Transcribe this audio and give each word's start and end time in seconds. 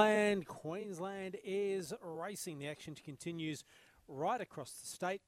And 0.00 0.44
Queensland 0.44 1.36
is 1.44 1.94
racing. 2.02 2.58
The 2.58 2.66
action 2.66 2.96
continues 3.04 3.62
right 4.08 4.40
across 4.40 4.72
the 4.72 4.88
state. 4.88 5.20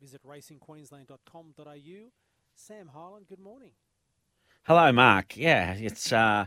Visit 0.00 0.20
racingqueensland.com.au. 0.24 2.10
Sam 2.54 2.90
Harlan, 2.94 3.24
good 3.28 3.40
morning. 3.40 3.72
Hello, 4.68 4.92
Mark. 4.92 5.36
Yeah, 5.36 5.72
it's 5.72 6.12
uh, 6.12 6.46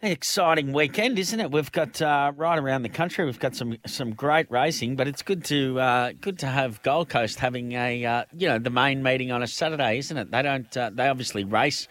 an 0.00 0.10
exciting 0.10 0.72
weekend, 0.72 1.18
isn't 1.18 1.38
it? 1.38 1.50
We've 1.50 1.70
got 1.70 2.00
uh, 2.00 2.32
right 2.34 2.58
around 2.58 2.80
the 2.80 2.88
country. 2.88 3.26
We've 3.26 3.38
got 3.38 3.54
some 3.54 3.76
some 3.86 4.14
great 4.14 4.50
racing, 4.50 4.96
but 4.96 5.06
it's 5.06 5.20
good 5.20 5.44
to 5.44 5.78
uh, 5.78 6.12
good 6.18 6.38
to 6.38 6.46
have 6.46 6.82
Gold 6.82 7.10
Coast 7.10 7.40
having 7.40 7.72
a 7.72 8.06
uh, 8.06 8.24
you 8.32 8.48
know 8.48 8.58
the 8.58 8.70
main 8.70 9.02
meeting 9.02 9.32
on 9.32 9.42
a 9.42 9.46
Saturday, 9.46 9.98
isn't 9.98 10.16
it? 10.16 10.30
They 10.30 10.40
don't 10.40 10.74
uh, 10.74 10.92
they 10.94 11.08
obviously 11.08 11.44
race 11.44 11.88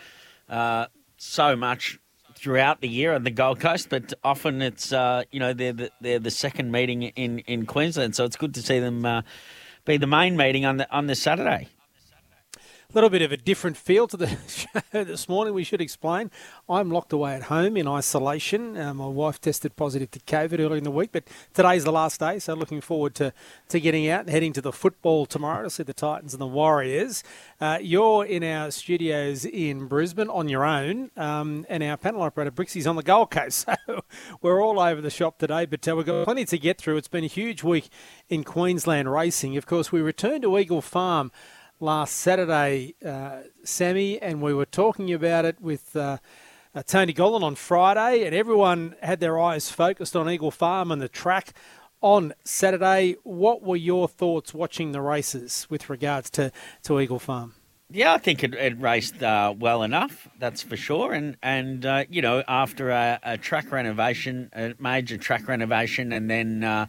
uh, 0.50 0.88
so 1.18 1.56
much 1.56 2.00
throughout 2.46 2.80
the 2.80 2.88
year 2.88 3.16
on 3.16 3.24
the 3.24 3.32
Gold 3.32 3.60
Coast, 3.60 3.90
but 3.90 4.14
often 4.24 4.62
it's 4.62 4.94
uh, 4.94 5.24
you 5.32 5.40
know 5.40 5.52
they're 5.52 5.74
the, 5.74 5.92
they're 6.00 6.20
the 6.20 6.30
second 6.30 6.72
meeting 6.72 7.02
in, 7.02 7.40
in 7.40 7.66
Queensland, 7.66 8.16
so 8.16 8.24
it's 8.24 8.36
good 8.36 8.54
to 8.54 8.62
see 8.62 8.80
them 8.80 9.04
uh, 9.04 9.24
be 9.84 9.98
the 9.98 10.06
main 10.06 10.38
meeting 10.38 10.64
on 10.64 10.78
the 10.78 10.88
on 10.96 11.08
the 11.08 11.16
Saturday. 11.16 11.70
Little 12.94 13.10
bit 13.10 13.22
of 13.22 13.32
a 13.32 13.38
different 13.38 13.76
feel 13.76 14.08
to 14.08 14.16
the 14.16 14.28
show 14.48 15.04
this 15.04 15.28
morning, 15.28 15.54
we 15.54 15.64
should 15.64 15.82
explain. 15.82 16.32
I'm 16.70 16.92
locked 16.92 17.12
away 17.12 17.34
at 17.34 17.44
home 17.44 17.76
in 17.76 17.88
isolation. 17.88 18.78
Uh, 18.78 18.94
my 18.94 19.08
wife 19.08 19.42
tested 19.42 19.76
positive 19.76 20.12
to 20.12 20.20
COVID 20.20 20.60
earlier 20.60 20.78
in 20.78 20.84
the 20.84 20.92
week, 20.92 21.10
but 21.12 21.28
today's 21.54 21.84
the 21.84 21.92
last 21.92 22.20
day, 22.20 22.40
so 22.40 22.54
looking 22.54 22.80
forward 22.80 23.16
to, 23.16 23.34
to 23.70 23.80
getting 23.80 24.08
out 24.08 24.22
and 24.22 24.30
heading 24.30 24.54
to 24.54 24.62
the 24.62 24.72
football 24.72 25.26
tomorrow 25.26 25.64
to 25.64 25.70
see 25.70 25.84
the 25.84 25.94
Titans 25.94 26.34
and 26.34 26.40
the 26.40 26.48
Warriors. 26.48 27.24
Uh, 27.60 27.80
you're 27.82 28.24
in 28.24 28.44
our 28.44 28.72
studios 28.72 29.46
in 29.46 29.88
Brisbane 29.88 30.30
on 30.30 30.48
your 30.48 30.64
own, 30.64 31.12
um, 31.18 31.66
and 31.68 31.84
our 31.84 31.98
panel 31.98 32.22
operator 32.22 32.52
Brixie's 32.52 32.88
on 32.88 32.96
the 32.96 33.04
Gold 33.04 33.32
Coast, 33.32 33.68
so 33.88 34.04
we're 34.42 34.64
all 34.64 34.80
over 34.80 35.02
the 35.02 35.10
shop 35.10 35.38
today, 35.40 35.66
but 35.66 35.86
uh, 35.88 35.96
we've 35.96 36.06
got 36.06 36.24
plenty 36.24 36.46
to 36.46 36.58
get 36.58 36.78
through. 36.78 36.98
It's 36.98 37.08
been 37.08 37.26
a 37.26 37.28
huge 37.28 37.62
week 37.62 37.90
in 38.30 38.44
Queensland 38.44 39.12
racing. 39.12 39.58
Of 39.58 39.66
course, 39.66 39.92
we 39.92 40.02
returned 40.02 40.44
to 40.44 40.58
Eagle 40.58 40.82
Farm 40.82 41.32
last 41.80 42.16
Saturday, 42.16 42.96
uh, 43.06 43.42
Sammy, 43.64 44.22
and 44.22 44.42
we 44.42 44.54
were 44.54 44.66
talking 44.66 45.14
about 45.14 45.46
it 45.46 45.60
with 45.60 45.96
uh, 45.96 46.18
uh, 46.74 46.84
Tony 46.84 47.14
Gollan 47.14 47.44
on 47.44 47.56
Friday, 47.56 48.26
and 48.26 48.36
everyone 48.36 48.96
had 49.02 49.20
their 49.20 49.40
eyes 49.40 49.70
focused 49.70 50.16
on 50.16 50.30
Eagle 50.30 50.52
Farm 50.52 50.92
and 50.92 51.02
the 51.02 51.10
track 51.10 51.54
on 52.02 52.34
Saturday. 52.44 53.16
What 53.24 53.62
were 53.62 53.76
your 53.76 54.08
thoughts 54.08 54.54
watching 54.54 54.92
the 54.92 55.02
races 55.02 55.68
with 55.70 55.90
regards 55.90 56.30
to, 56.32 56.52
to 56.84 57.00
Eagle 57.00 57.20
Farm? 57.20 57.56
Yeah, 57.92 58.14
I 58.14 58.18
think 58.18 58.44
it, 58.44 58.56
it 58.56 58.80
raced 58.80 59.22
uh, 59.22 59.54
well 59.58 59.84
enough. 59.84 60.28
That's 60.40 60.64
for 60.64 60.76
sure. 60.76 61.14
And 61.14 61.38
and 61.44 61.86
uh, 61.86 62.06
you 62.10 62.22
know, 62.22 62.44
after 62.48 62.90
a, 62.90 63.20
a, 63.22 63.38
track 63.38 63.72
renovation, 63.72 64.50
a 64.54 64.74
major 64.80 65.18
track 65.18 65.48
renovation, 65.48 66.12
and 66.12 66.30
then 66.30 66.64
uh, 66.64 66.88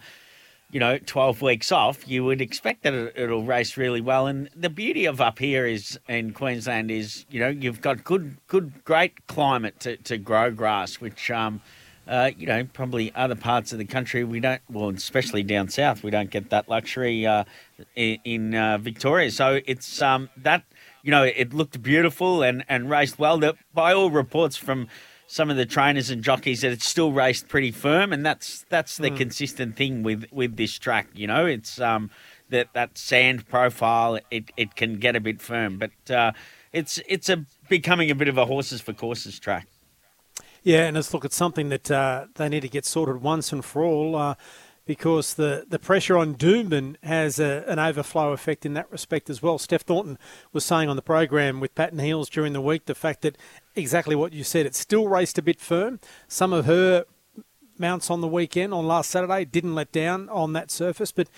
you 0.71 0.81
know, 0.81 0.99
12 0.99 1.43
weeks 1.43 1.71
off, 1.71 2.09
you 2.09 2.25
would 2.25 2.41
expect 2.41 2.83
that 2.83 2.93
it, 2.93 3.31
will 3.31 3.45
race 3.45 3.77
really 3.77 4.01
well. 4.01 4.27
And 4.27 4.51
the 4.55 4.69
beauty 4.71 5.05
of 5.05 5.21
up 5.21 5.39
here 5.39 5.65
is 5.65 5.99
in 6.09 6.33
Queensland 6.33 6.91
is, 6.91 7.25
you 7.31 7.39
know, 7.39 7.49
you've 7.49 7.81
got 7.81 8.03
good, 8.03 8.39
good, 8.49 8.85
great 8.85 9.27
climate 9.29 9.79
to, 9.81 9.97
to 9.99 10.19
grow 10.19 10.51
grass, 10.51 11.01
which, 11.01 11.31
um, 11.31 11.61
uh, 12.09 12.31
you 12.37 12.47
know, 12.47 12.65
probably 12.73 13.15
other 13.15 13.37
parts 13.37 13.73
of 13.73 13.79
the 13.79 13.85
country 13.85 14.25
we 14.25 14.41
don't, 14.41 14.61
well, 14.69 14.89
especially 14.91 15.45
down 15.45 15.69
south, 15.69 16.03
we 16.03 16.11
don't 16.11 16.31
get 16.31 16.51
that 16.51 16.69
luxury 16.69 17.25
uh, 17.27 17.45
in, 17.95 18.19
in 18.25 18.55
uh, 18.55 18.79
Victoria. 18.79 19.31
So 19.31 19.61
it's 19.67 20.03
um, 20.03 20.31
that, 20.37 20.65
you 21.03 21.13
know, 21.13 21.23
it 21.23 21.55
looked 21.55 21.81
beautiful 21.81 22.43
and, 22.43 22.65
and 22.69 22.91
raced 22.91 23.21
well. 23.21 23.39
That 23.39 23.55
by 23.73 23.93
all 23.93 24.11
reports 24.11 24.57
from 24.57 24.89
some 25.27 25.51
of 25.51 25.57
the 25.57 25.67
trainers 25.67 26.11
and 26.11 26.23
jockeys 26.23 26.61
that 26.61 26.73
it's 26.73 26.89
still 26.89 27.13
raced 27.13 27.49
pretty 27.49 27.71
firm, 27.71 28.13
and 28.13 28.25
that's 28.25 28.65
that's 28.69 28.97
the 28.97 29.11
mm. 29.11 29.17
consistent 29.17 29.77
thing 29.77 30.03
with 30.03 30.27
with 30.31 30.57
this 30.57 30.79
track. 30.79 31.09
You 31.15 31.27
know, 31.27 31.47
it's 31.47 31.81
um 31.81 32.11
that 32.51 32.69
that 32.75 32.97
sand 32.97 33.49
profile 33.49 34.19
it, 34.31 34.51
it 34.57 34.77
can 34.77 34.99
get 34.99 35.17
a 35.17 35.21
bit 35.21 35.41
firm, 35.41 35.79
but 35.79 36.11
uh, 36.11 36.33
it's 36.73 37.01
it's 37.09 37.29
a 37.29 37.45
becoming 37.69 38.11
a 38.11 38.15
bit 38.15 38.29
of 38.29 38.39
a 38.39 38.47
horses 38.47 38.81
for 38.81 38.93
courses 38.93 39.39
track. 39.39 39.67
Yeah, 40.63 40.87
and 40.87 40.97
let's 40.97 41.15
look 41.15 41.25
at 41.25 41.33
something 41.33 41.69
that 41.69 41.91
uh, 41.91 42.27
they 42.35 42.49
need 42.49 42.63
to 42.63 42.69
get 42.69 42.85
sorted 42.85 43.23
once 43.23 43.53
and 43.53 43.65
for 43.65 43.85
all. 43.85 44.17
Uh, 44.17 44.35
because 44.87 45.35
the, 45.35 45.67
the 45.69 45.79
pressure 45.79 46.17
on 46.17 46.35
Doomben 46.37 46.97
has 47.03 47.39
a, 47.39 47.65
an 47.67 47.79
overflow 47.79 48.33
effect 48.33 48.65
in 48.65 48.75
that 48.75 48.91
respect 48.91 49.29
as 49.29 49.43
well. 49.43 49.59
Steph 49.59 49.83
Thornton 49.83 50.17
was 50.53 50.65
saying 50.65 50.89
on 50.89 50.97
the 50.97 51.03
program 51.03 51.61
with 51.61 51.75
Patton 51.75 51.99
Heels 51.99 52.31
during 52.31 52.53
the 52.53 52.61
week 52.61 52.87
the 52.87 52.95
fact 52.95 53.23
that 53.23 53.37
exactly 53.75 54.15
what 54.15 54.33
you 54.33 54.45
said, 54.45 54.65
it 54.65 54.75
still 54.75 55.09
raced 55.09 55.39
a 55.39 55.43
bit 55.43 55.61
firm. 55.61 55.99
Some 56.29 56.53
of 56.53 56.67
her 56.67 57.05
mounts 57.79 58.11
on 58.11 58.21
the 58.21 58.29
weekend, 58.29 58.73
on 58.73 58.87
last 58.87 59.11
Saturday, 59.11 59.45
didn't 59.45 59.75
let 59.75 59.93
down 59.93 60.29
on 60.29 60.53
that 60.55 60.71
surface, 60.71 61.13
but 61.13 61.29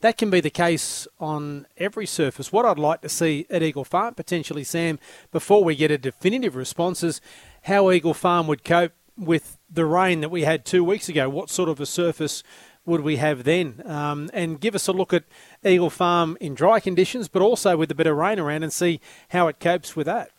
that 0.00 0.18
can 0.18 0.28
be 0.28 0.40
the 0.40 0.50
case 0.50 1.08
on 1.18 1.66
every 1.78 2.06
surface. 2.06 2.52
What 2.52 2.66
I'd 2.66 2.78
like 2.78 3.00
to 3.00 3.08
see 3.08 3.46
at 3.48 3.62
Eagle 3.62 3.84
Farm, 3.84 4.14
potentially, 4.14 4.64
Sam, 4.64 4.98
before 5.32 5.64
we 5.64 5.74
get 5.74 5.90
a 5.90 5.96
definitive 5.96 6.54
response, 6.54 7.02
is 7.02 7.20
how 7.62 7.90
Eagle 7.90 8.14
Farm 8.14 8.46
would 8.46 8.62
cope 8.62 8.92
with 9.16 9.58
the 9.70 9.86
rain 9.86 10.20
that 10.20 10.28
we 10.28 10.42
had 10.42 10.64
two 10.64 10.84
weeks 10.84 11.08
ago. 11.08 11.30
What 11.30 11.48
sort 11.48 11.70
of 11.70 11.80
a 11.80 11.86
surface 11.86 12.42
would 12.86 13.00
we 13.00 13.16
have 13.16 13.44
then? 13.44 13.82
Um, 13.84 14.30
and 14.32 14.60
give 14.60 14.74
us 14.74 14.88
a 14.88 14.92
look 14.92 15.12
at 15.12 15.24
Eagle 15.64 15.90
Farm 15.90 16.36
in 16.40 16.54
dry 16.54 16.80
conditions, 16.80 17.28
but 17.28 17.42
also 17.42 17.76
with 17.76 17.90
a 17.90 17.94
bit 17.94 18.06
of 18.06 18.16
rain 18.16 18.38
around 18.38 18.62
and 18.62 18.72
see 18.72 19.00
how 19.30 19.48
it 19.48 19.60
copes 19.60 19.96
with 19.96 20.06
that. 20.06 20.30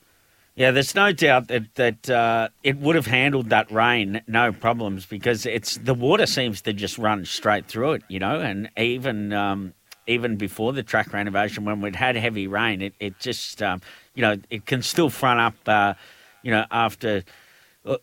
Yeah, 0.55 0.71
there's 0.71 0.95
no 0.95 1.11
doubt 1.11 1.49
that 1.49 1.75
that 1.75 2.09
uh, 2.09 2.49
it 2.63 2.77
would 2.77 2.95
have 2.95 3.05
handled 3.05 3.49
that 3.51 3.71
rain 3.71 4.21
no 4.25 4.51
problems 4.51 5.05
because 5.05 5.45
it's 5.45 5.77
the 5.77 5.93
water 5.93 6.25
seems 6.25 6.61
to 6.61 6.73
just 6.73 6.97
run 6.97 7.25
straight 7.25 7.67
through 7.67 7.93
it, 7.93 8.03
you 8.07 8.17
know, 8.17 8.39
and 8.39 8.67
even 8.75 9.33
um, 9.33 9.75
even 10.07 10.35
before 10.35 10.73
the 10.73 10.81
track 10.81 11.13
renovation 11.13 11.63
when 11.63 11.79
we'd 11.79 11.95
had 11.95 12.15
heavy 12.15 12.47
rain, 12.47 12.81
it 12.81 12.95
it 12.99 13.19
just 13.19 13.61
um, 13.61 13.81
you 14.15 14.23
know 14.23 14.37
it 14.49 14.65
can 14.65 14.81
still 14.81 15.11
front 15.11 15.39
up, 15.39 15.53
uh, 15.67 15.93
you 16.41 16.49
know, 16.49 16.65
after 16.71 17.23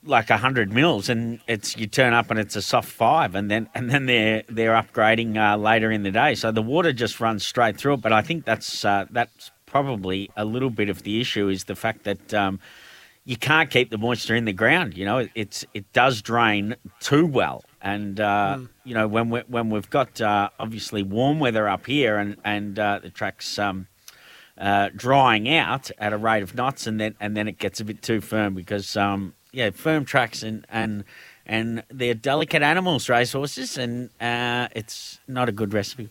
like 0.05 0.31
a 0.31 0.37
hundred 0.37 0.72
mils, 0.72 1.09
and 1.09 1.41
it's 1.47 1.77
you 1.77 1.87
turn 1.87 2.12
up 2.12 2.31
and 2.31 2.39
it's 2.39 2.56
a 2.56 2.62
soft 2.62 2.89
five, 2.89 3.34
and 3.34 3.50
then 3.50 3.69
and 3.75 3.91
then 3.91 4.06
they're 4.06 4.43
they're 4.49 4.73
upgrading 4.73 5.37
uh, 5.37 5.56
later 5.56 5.91
in 5.91 6.03
the 6.03 6.11
day, 6.11 6.35
so 6.35 6.50
the 6.50 6.62
water 6.62 6.93
just 6.93 7.20
runs 7.20 7.44
straight 7.44 7.76
through 7.76 7.94
it. 7.94 8.00
But 8.00 8.12
I 8.12 8.23
think 8.23 8.44
that's 8.44 8.85
uh, 8.85 9.06
that's 9.11 9.50
probably 9.67 10.31
a 10.37 10.44
little 10.44 10.70
bit 10.70 10.88
of 10.88 11.03
the 11.03 11.20
issue 11.20 11.49
is 11.49 11.64
the 11.64 11.76
fact 11.76 12.05
that. 12.05 12.35
Um, 12.35 12.61
you 13.26 13.38
can't 13.38 13.70
keep 13.70 13.88
the 13.88 13.97
moisture 13.97 14.35
in 14.35 14.44
the 14.44 14.53
ground. 14.53 14.99
You 14.99 15.06
know, 15.06 15.26
it's 15.35 15.64
it 15.73 15.91
does 15.94 16.20
drain 16.20 16.76
too 17.00 17.25
well, 17.25 17.64
and 17.81 18.20
uh, 18.20 18.56
mm. 18.59 18.69
you 18.85 18.93
know 18.93 19.09
when 19.09 19.31
we 19.31 19.41
when 19.49 19.70
we've 19.70 19.88
got 19.88 20.20
uh, 20.20 20.50
obviously 20.61 21.03
warm 21.03 21.41
weather 21.41 21.67
up 21.67 21.87
here, 21.87 22.19
and 22.19 22.37
and 22.44 22.79
uh, 22.79 23.00
the 23.03 23.09
track's 23.09 23.59
um, 23.59 23.87
uh, 24.59 24.91
drying 24.94 25.49
out 25.49 25.91
at 25.99 26.12
a 26.12 26.19
rate 26.19 26.43
of 26.43 26.55
knots, 26.55 26.87
and 26.87 27.00
then 27.00 27.14
and 27.19 27.35
then 27.35 27.49
it 27.49 27.59
gets 27.59 27.81
a 27.81 27.85
bit 27.85 28.03
too 28.03 28.20
firm 28.20 28.53
because 28.53 28.94
um, 28.94 29.32
yeah, 29.55 29.71
firm 29.71 30.05
tracks 30.05 30.43
and 30.43 30.67
and 30.69 31.05
and 31.47 31.83
they're 31.91 32.15
delicate 32.15 32.62
animals, 32.62 33.09
racehorses, 33.09 33.77
and 33.77 34.11
uh, 34.21 34.69
it's 34.75 35.21
not 35.29 35.49
a 35.49 35.53
good 35.53 35.73
recipe. 35.73 36.09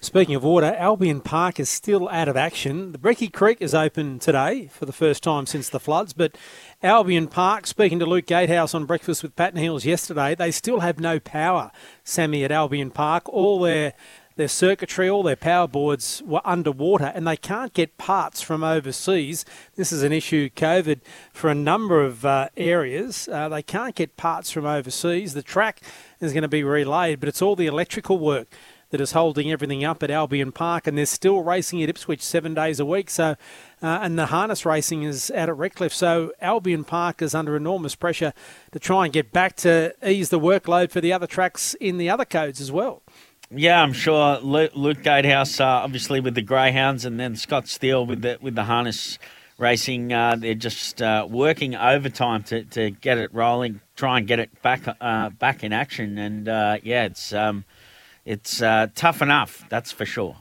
Speaking 0.00 0.36
of 0.36 0.44
water, 0.44 0.76
Albion 0.78 1.20
Park 1.20 1.58
is 1.58 1.68
still 1.68 2.08
out 2.10 2.28
of 2.28 2.36
action. 2.36 2.92
The 2.92 2.98
Brecky 2.98 3.32
Creek 3.32 3.58
is 3.60 3.74
open 3.74 4.20
today 4.20 4.68
for 4.72 4.86
the 4.86 4.92
first 4.92 5.24
time 5.24 5.44
since 5.44 5.68
the 5.68 5.80
floods, 5.80 6.12
but 6.12 6.38
Albion 6.84 7.26
Park, 7.26 7.66
speaking 7.66 7.98
to 7.98 8.06
Luke 8.06 8.26
Gatehouse 8.26 8.76
on 8.76 8.84
Breakfast 8.84 9.24
with 9.24 9.34
Pat 9.34 9.54
and 9.54 9.58
Heels 9.58 9.84
yesterday, 9.84 10.36
they 10.36 10.52
still 10.52 10.80
have 10.80 11.00
no 11.00 11.18
power, 11.18 11.72
Sammy, 12.04 12.44
at 12.44 12.52
Albion 12.52 12.92
Park. 12.92 13.28
All 13.28 13.58
their 13.58 13.92
their 14.38 14.48
circuitry, 14.48 15.10
all 15.10 15.24
their 15.24 15.34
power 15.34 15.66
boards 15.66 16.22
were 16.24 16.40
underwater 16.44 17.06
and 17.06 17.26
they 17.26 17.36
can't 17.36 17.74
get 17.74 17.98
parts 17.98 18.40
from 18.40 18.62
overseas. 18.62 19.44
This 19.74 19.90
is 19.90 20.04
an 20.04 20.12
issue, 20.12 20.48
COVID, 20.50 21.00
for 21.32 21.50
a 21.50 21.56
number 21.56 22.00
of 22.04 22.24
uh, 22.24 22.48
areas. 22.56 23.28
Uh, 23.28 23.48
they 23.48 23.64
can't 23.64 23.96
get 23.96 24.16
parts 24.16 24.52
from 24.52 24.64
overseas. 24.64 25.34
The 25.34 25.42
track 25.42 25.82
is 26.20 26.32
going 26.32 26.42
to 26.42 26.48
be 26.48 26.62
relayed, 26.62 27.18
but 27.18 27.28
it's 27.28 27.42
all 27.42 27.56
the 27.56 27.66
electrical 27.66 28.20
work 28.20 28.46
that 28.90 29.00
is 29.00 29.10
holding 29.10 29.50
everything 29.50 29.84
up 29.84 30.04
at 30.04 30.10
Albion 30.10 30.52
Park, 30.52 30.86
and 30.86 30.96
they're 30.96 31.04
still 31.04 31.42
racing 31.42 31.82
at 31.82 31.88
Ipswich 31.88 32.22
seven 32.22 32.54
days 32.54 32.78
a 32.78 32.86
week. 32.86 33.10
So, 33.10 33.34
uh, 33.82 33.98
and 34.02 34.16
the 34.16 34.26
harness 34.26 34.64
racing 34.64 35.02
is 35.02 35.32
out 35.32 35.48
at 35.48 35.56
Redcliffe. 35.56 35.92
So 35.92 36.32
Albion 36.40 36.84
Park 36.84 37.20
is 37.20 37.34
under 37.34 37.56
enormous 37.56 37.96
pressure 37.96 38.32
to 38.70 38.78
try 38.78 39.04
and 39.04 39.12
get 39.12 39.32
back 39.32 39.56
to 39.56 39.94
ease 40.08 40.30
the 40.30 40.38
workload 40.38 40.92
for 40.92 41.00
the 41.00 41.12
other 41.12 41.26
tracks 41.26 41.74
in 41.74 41.98
the 41.98 42.08
other 42.08 42.24
codes 42.24 42.60
as 42.60 42.70
well. 42.70 43.02
Yeah, 43.50 43.82
I'm 43.82 43.94
sure 43.94 44.38
Luke, 44.40 45.02
Gatehouse, 45.02 45.58
uh, 45.58 45.64
obviously 45.64 46.20
with 46.20 46.34
the 46.34 46.42
Greyhounds, 46.42 47.06
and 47.06 47.18
then 47.18 47.34
Scott 47.34 47.66
Steele 47.66 48.04
with 48.04 48.20
the 48.20 48.36
with 48.42 48.54
the 48.54 48.64
harness 48.64 49.18
racing. 49.56 50.12
Uh, 50.12 50.36
they're 50.36 50.52
just 50.52 51.00
uh, 51.00 51.26
working 51.28 51.74
overtime 51.74 52.42
to, 52.44 52.64
to 52.64 52.90
get 52.90 53.16
it 53.16 53.32
rolling, 53.32 53.80
try 53.96 54.18
and 54.18 54.26
get 54.26 54.38
it 54.38 54.60
back 54.60 54.82
uh, 55.00 55.30
back 55.30 55.64
in 55.64 55.72
action. 55.72 56.18
And 56.18 56.46
uh, 56.46 56.76
yeah, 56.82 57.04
it's 57.04 57.32
um, 57.32 57.64
it's 58.26 58.60
uh, 58.60 58.88
tough 58.94 59.22
enough, 59.22 59.64
that's 59.70 59.92
for 59.92 60.04
sure. 60.04 60.36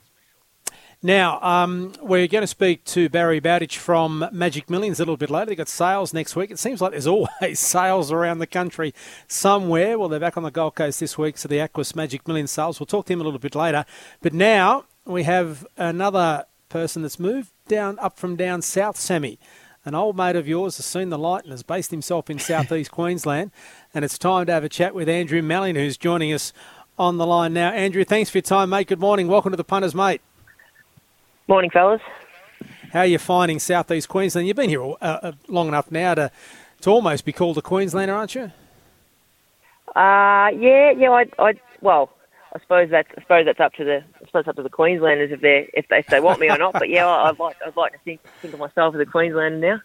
Now, 1.03 1.39
um, 1.41 1.93
we're 2.01 2.27
going 2.27 2.41
to 2.41 2.47
speak 2.47 2.83
to 2.85 3.07
Barry 3.07 3.39
Bowditch 3.39 3.77
from 3.77 4.27
Magic 4.31 4.67
Millions 4.67 4.99
a 4.99 5.03
little 5.03 5.15
bit 5.15 5.29
later. 5.29 5.45
They've 5.45 5.57
got 5.57 5.67
sales 5.67 6.11
next 6.11 6.35
week. 6.35 6.49
It 6.49 6.57
seems 6.57 6.81
like 6.81 6.91
there's 6.91 7.05
always 7.05 7.29
sales 7.59 8.11
around 8.11 8.39
the 8.39 8.47
country 8.47 8.95
somewhere. 9.27 9.99
Well, 9.99 10.09
they're 10.09 10.19
back 10.19 10.37
on 10.37 10.43
the 10.43 10.49
Gold 10.49 10.73
Coast 10.73 10.99
this 10.99 11.15
week, 11.15 11.37
so 11.37 11.47
the 11.47 11.59
Aquis 11.59 11.95
Magic 11.95 12.27
Millions 12.27 12.49
sales. 12.49 12.79
We'll 12.79 12.87
talk 12.87 13.05
to 13.05 13.13
him 13.13 13.21
a 13.21 13.23
little 13.23 13.39
bit 13.39 13.53
later. 13.53 13.85
But 14.21 14.33
now 14.33 14.85
we 15.05 15.21
have 15.23 15.67
another 15.77 16.45
person 16.67 17.03
that's 17.03 17.19
moved 17.19 17.51
down 17.67 17.99
up 17.99 18.17
from 18.17 18.35
down 18.35 18.63
south, 18.63 18.97
Sammy. 18.97 19.37
An 19.85 19.93
old 19.93 20.17
mate 20.17 20.35
of 20.35 20.47
yours 20.47 20.77
has 20.77 20.87
seen 20.87 21.09
the 21.09 21.19
light 21.19 21.43
and 21.43 21.51
has 21.51 21.61
based 21.61 21.91
himself 21.91 22.27
in 22.27 22.39
southeast 22.39 22.89
Queensland. 22.91 23.51
And 23.93 24.03
it's 24.03 24.17
time 24.17 24.47
to 24.47 24.51
have 24.51 24.63
a 24.63 24.69
chat 24.69 24.95
with 24.95 25.07
Andrew 25.07 25.43
Mallyon, 25.43 25.75
who's 25.75 25.95
joining 25.95 26.33
us 26.33 26.53
on 26.97 27.17
the 27.17 27.27
line 27.27 27.53
now. 27.53 27.69
Andrew, 27.69 28.03
thanks 28.03 28.31
for 28.31 28.39
your 28.39 28.41
time, 28.41 28.71
mate. 28.71 28.87
Good 28.87 28.99
morning. 28.99 29.27
Welcome 29.27 29.51
to 29.51 29.57
the 29.57 29.63
Punters, 29.63 29.93
mate. 29.93 30.21
Morning, 31.47 31.69
fellas. 31.69 32.01
How 32.91 32.99
are 32.99 33.05
you 33.05 33.17
finding 33.17 33.59
southeast 33.59 34.09
Queensland? 34.09 34.47
You've 34.47 34.57
been 34.57 34.69
here 34.69 34.83
uh, 34.83 34.95
uh, 35.01 35.31
long 35.47 35.69
enough 35.69 35.89
now 35.91 36.13
to 36.13 36.31
to 36.81 36.89
almost 36.89 37.23
be 37.23 37.31
called 37.31 37.57
a 37.57 37.61
Queenslander, 37.61 38.13
aren't 38.13 38.35
you? 38.35 38.51
Uh, 39.95 40.51
yeah, 40.59 40.91
yeah. 40.91 41.09
I, 41.09 41.25
I, 41.39 41.53
well, 41.81 42.09
I 42.53 42.59
suppose 42.59 42.89
that's 42.91 43.07
I 43.17 43.21
suppose 43.21 43.45
that's 43.45 43.61
up 43.61 43.73
to 43.75 43.85
the 43.85 44.03
I 44.21 44.25
suppose 44.25 44.45
up 44.47 44.57
to 44.57 44.63
the 44.63 44.69
Queenslanders 44.69 45.31
if 45.31 45.39
they 45.39 45.69
if 45.73 45.87
they, 45.87 45.99
if 45.99 46.07
they 46.07 46.19
want 46.19 46.41
me 46.41 46.49
or 46.49 46.57
not. 46.57 46.73
But 46.73 46.89
yeah, 46.89 47.07
I'd 47.07 47.39
like 47.39 47.55
I'd 47.65 47.77
like 47.77 47.93
to 47.93 47.99
think 47.99 48.19
think 48.41 48.53
of 48.53 48.59
myself 48.59 48.93
as 48.93 48.99
a 48.99 49.05
Queenslander 49.05 49.59
now. 49.59 49.81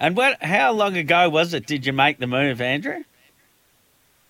And 0.00 0.16
what? 0.16 0.42
How 0.42 0.72
long 0.72 0.96
ago 0.96 1.28
was 1.28 1.52
it? 1.52 1.66
Did 1.66 1.84
you 1.84 1.92
make 1.92 2.18
the 2.18 2.26
move, 2.26 2.62
Andrew? 2.62 3.04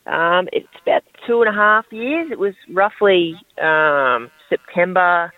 Um, 0.07 0.49
it's 0.53 0.67
about 0.83 1.05
two 1.29 1.43
and 1.43 1.49
a 1.49 1.57
half 1.57 1.87
years. 1.93 2.33
It 2.33 2.41
was 2.41 2.55
roughly 2.69 3.41
um, 3.63 4.33
September 4.49 5.33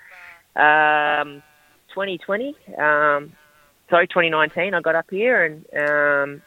um, 0.56 1.42
2020. 1.90 2.56
Um, 2.78 3.32
sorry, 3.90 4.06
2019. 4.08 4.74
I 4.74 4.80
got 4.80 4.94
up 4.94 5.06
here, 5.10 5.44
and 5.44 5.64
um, 5.74 6.42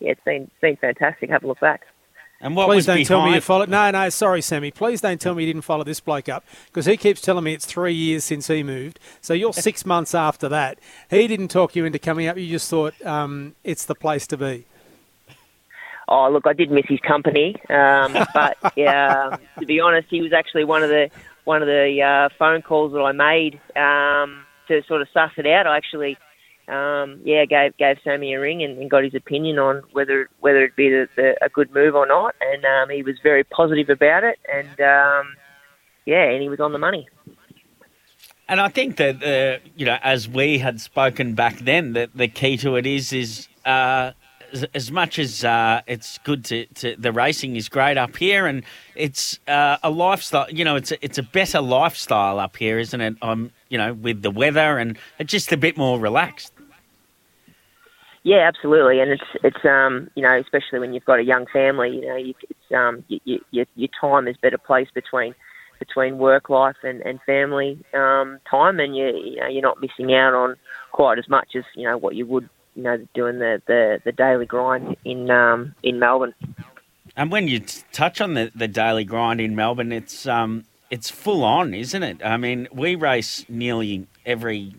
yeah, 0.00 0.12
it's 0.12 0.20
been 0.24 0.42
it's 0.44 0.60
been 0.60 0.76
fantastic. 0.76 1.30
Have 1.30 1.44
a 1.44 1.46
look 1.46 1.60
back. 1.60 1.82
And 2.40 2.56
what 2.56 2.66
Please 2.66 2.76
was 2.76 2.86
don't 2.86 2.96
behind? 2.96 3.06
tell 3.06 3.24
me 3.24 3.34
you 3.34 3.40
followed. 3.40 3.68
No, 3.68 3.88
no, 3.92 4.08
sorry, 4.08 4.42
Sammy. 4.42 4.72
Please 4.72 5.00
don't 5.00 5.20
tell 5.20 5.32
me 5.34 5.44
you 5.44 5.52
didn't 5.52 5.62
follow 5.62 5.84
this 5.84 6.00
bloke 6.00 6.28
up 6.28 6.44
because 6.66 6.86
he 6.86 6.96
keeps 6.96 7.20
telling 7.20 7.44
me 7.44 7.54
it's 7.54 7.64
three 7.64 7.94
years 7.94 8.24
since 8.24 8.48
he 8.48 8.64
moved. 8.64 8.98
So 9.20 9.32
you're 9.32 9.52
six 9.52 9.86
months 9.86 10.12
after 10.12 10.48
that. 10.48 10.80
He 11.08 11.28
didn't 11.28 11.48
talk 11.48 11.76
you 11.76 11.84
into 11.84 12.00
coming 12.00 12.26
up. 12.26 12.36
You 12.36 12.48
just 12.48 12.68
thought 12.68 13.00
um, 13.06 13.54
it's 13.62 13.84
the 13.84 13.94
place 13.94 14.26
to 14.26 14.36
be. 14.36 14.66
Oh, 16.14 16.28
look, 16.30 16.46
I 16.46 16.52
did 16.52 16.70
miss 16.70 16.84
his 16.86 17.00
company, 17.00 17.56
um, 17.70 18.12
but 18.34 18.58
yeah, 18.76 19.38
to 19.58 19.64
be 19.64 19.80
honest, 19.80 20.08
he 20.10 20.20
was 20.20 20.34
actually 20.34 20.64
one 20.64 20.82
of 20.82 20.90
the 20.90 21.08
one 21.44 21.62
of 21.62 21.66
the 21.66 22.02
uh, 22.02 22.28
phone 22.38 22.60
calls 22.60 22.92
that 22.92 23.00
I 23.00 23.12
made 23.12 23.54
um, 23.76 24.44
to 24.68 24.82
sort 24.86 25.00
of 25.00 25.08
suss 25.14 25.30
it 25.38 25.46
out. 25.46 25.66
I 25.66 25.78
actually, 25.78 26.18
um, 26.68 27.20
yeah, 27.24 27.46
gave 27.46 27.74
gave 27.78 27.96
Sammy 28.04 28.34
a 28.34 28.40
ring 28.40 28.62
and, 28.62 28.78
and 28.78 28.90
got 28.90 29.04
his 29.04 29.14
opinion 29.14 29.58
on 29.58 29.84
whether 29.92 30.28
whether 30.40 30.58
it'd 30.58 30.76
be 30.76 30.90
the, 30.90 31.08
the, 31.16 31.34
a 31.42 31.48
good 31.48 31.72
move 31.72 31.94
or 31.94 32.06
not, 32.06 32.34
and 32.42 32.62
um, 32.66 32.90
he 32.90 33.02
was 33.02 33.16
very 33.22 33.44
positive 33.44 33.88
about 33.88 34.22
it, 34.22 34.38
and 34.52 34.68
um, 34.82 35.34
yeah, 36.04 36.24
and 36.24 36.42
he 36.42 36.50
was 36.50 36.60
on 36.60 36.72
the 36.72 36.78
money. 36.78 37.08
And 38.48 38.60
I 38.60 38.68
think 38.68 38.98
that 38.98 39.22
uh, 39.22 39.66
you 39.76 39.86
know, 39.86 39.96
as 40.02 40.28
we 40.28 40.58
had 40.58 40.78
spoken 40.78 41.34
back 41.34 41.56
then, 41.60 41.94
that 41.94 42.10
the 42.14 42.28
key 42.28 42.58
to 42.58 42.76
it 42.76 42.84
is 42.84 43.14
is 43.14 43.48
uh, 43.64 44.12
as, 44.74 44.90
much 44.90 45.18
as 45.18 45.44
uh, 45.44 45.82
it's 45.86 46.18
good 46.18 46.44
to, 46.46 46.66
to 46.66 46.96
the 46.96 47.12
racing 47.12 47.56
is 47.56 47.68
great 47.68 47.96
up 47.96 48.16
here, 48.16 48.46
and 48.46 48.62
it's 48.94 49.38
uh, 49.48 49.78
a 49.82 49.90
lifestyle. 49.90 50.50
You 50.50 50.64
know, 50.64 50.76
it's 50.76 50.92
a, 50.92 51.04
it's 51.04 51.18
a 51.18 51.22
better 51.22 51.60
lifestyle 51.60 52.38
up 52.38 52.56
here, 52.56 52.78
isn't 52.78 53.00
it? 53.00 53.16
Um, 53.22 53.50
you 53.68 53.78
know, 53.78 53.94
with 53.94 54.22
the 54.22 54.30
weather 54.30 54.78
and 54.78 54.98
just 55.24 55.52
a 55.52 55.56
bit 55.56 55.76
more 55.76 55.98
relaxed. 55.98 56.52
Yeah, 58.24 58.46
absolutely, 58.46 59.00
and 59.00 59.10
it's 59.10 59.22
it's 59.42 59.64
um 59.64 60.08
you 60.14 60.22
know 60.22 60.38
especially 60.38 60.78
when 60.78 60.94
you've 60.94 61.04
got 61.04 61.18
a 61.18 61.24
young 61.24 61.46
family, 61.52 61.96
you 61.96 62.06
know 62.06 62.16
you, 62.16 62.34
it's 62.48 62.72
um 62.72 63.04
you, 63.08 63.18
you, 63.24 63.40
your 63.50 63.66
your 63.74 63.88
time 64.00 64.28
is 64.28 64.36
better 64.36 64.58
placed 64.58 64.94
between 64.94 65.34
between 65.80 66.18
work 66.18 66.48
life 66.48 66.76
and, 66.84 67.00
and 67.00 67.18
family 67.26 67.84
um, 67.94 68.38
time, 68.48 68.78
and 68.78 68.94
you 68.96 69.06
you 69.06 69.36
know 69.40 69.48
you're 69.48 69.62
not 69.62 69.80
missing 69.80 70.14
out 70.14 70.34
on 70.34 70.54
quite 70.92 71.18
as 71.18 71.28
much 71.28 71.48
as 71.56 71.64
you 71.74 71.82
know 71.82 71.98
what 71.98 72.14
you 72.14 72.24
would 72.24 72.48
you 72.74 72.82
know 72.82 72.98
doing 73.14 73.38
the, 73.38 73.62
the, 73.66 74.00
the 74.04 74.12
daily 74.12 74.46
grind 74.46 74.96
in 75.04 75.30
um, 75.30 75.74
in 75.82 75.98
Melbourne. 75.98 76.34
And 77.16 77.30
when 77.30 77.46
you 77.46 77.60
touch 77.92 78.20
on 78.20 78.34
the, 78.34 78.50
the 78.54 78.68
daily 78.68 79.04
grind 79.04 79.40
in 79.40 79.54
Melbourne, 79.54 79.92
it's 79.92 80.26
um 80.26 80.64
it's 80.90 81.10
full 81.10 81.42
on, 81.44 81.74
isn't 81.74 82.02
it? 82.02 82.24
I 82.24 82.36
mean, 82.36 82.68
we 82.72 82.94
race 82.94 83.46
nearly 83.48 84.06
every 84.26 84.74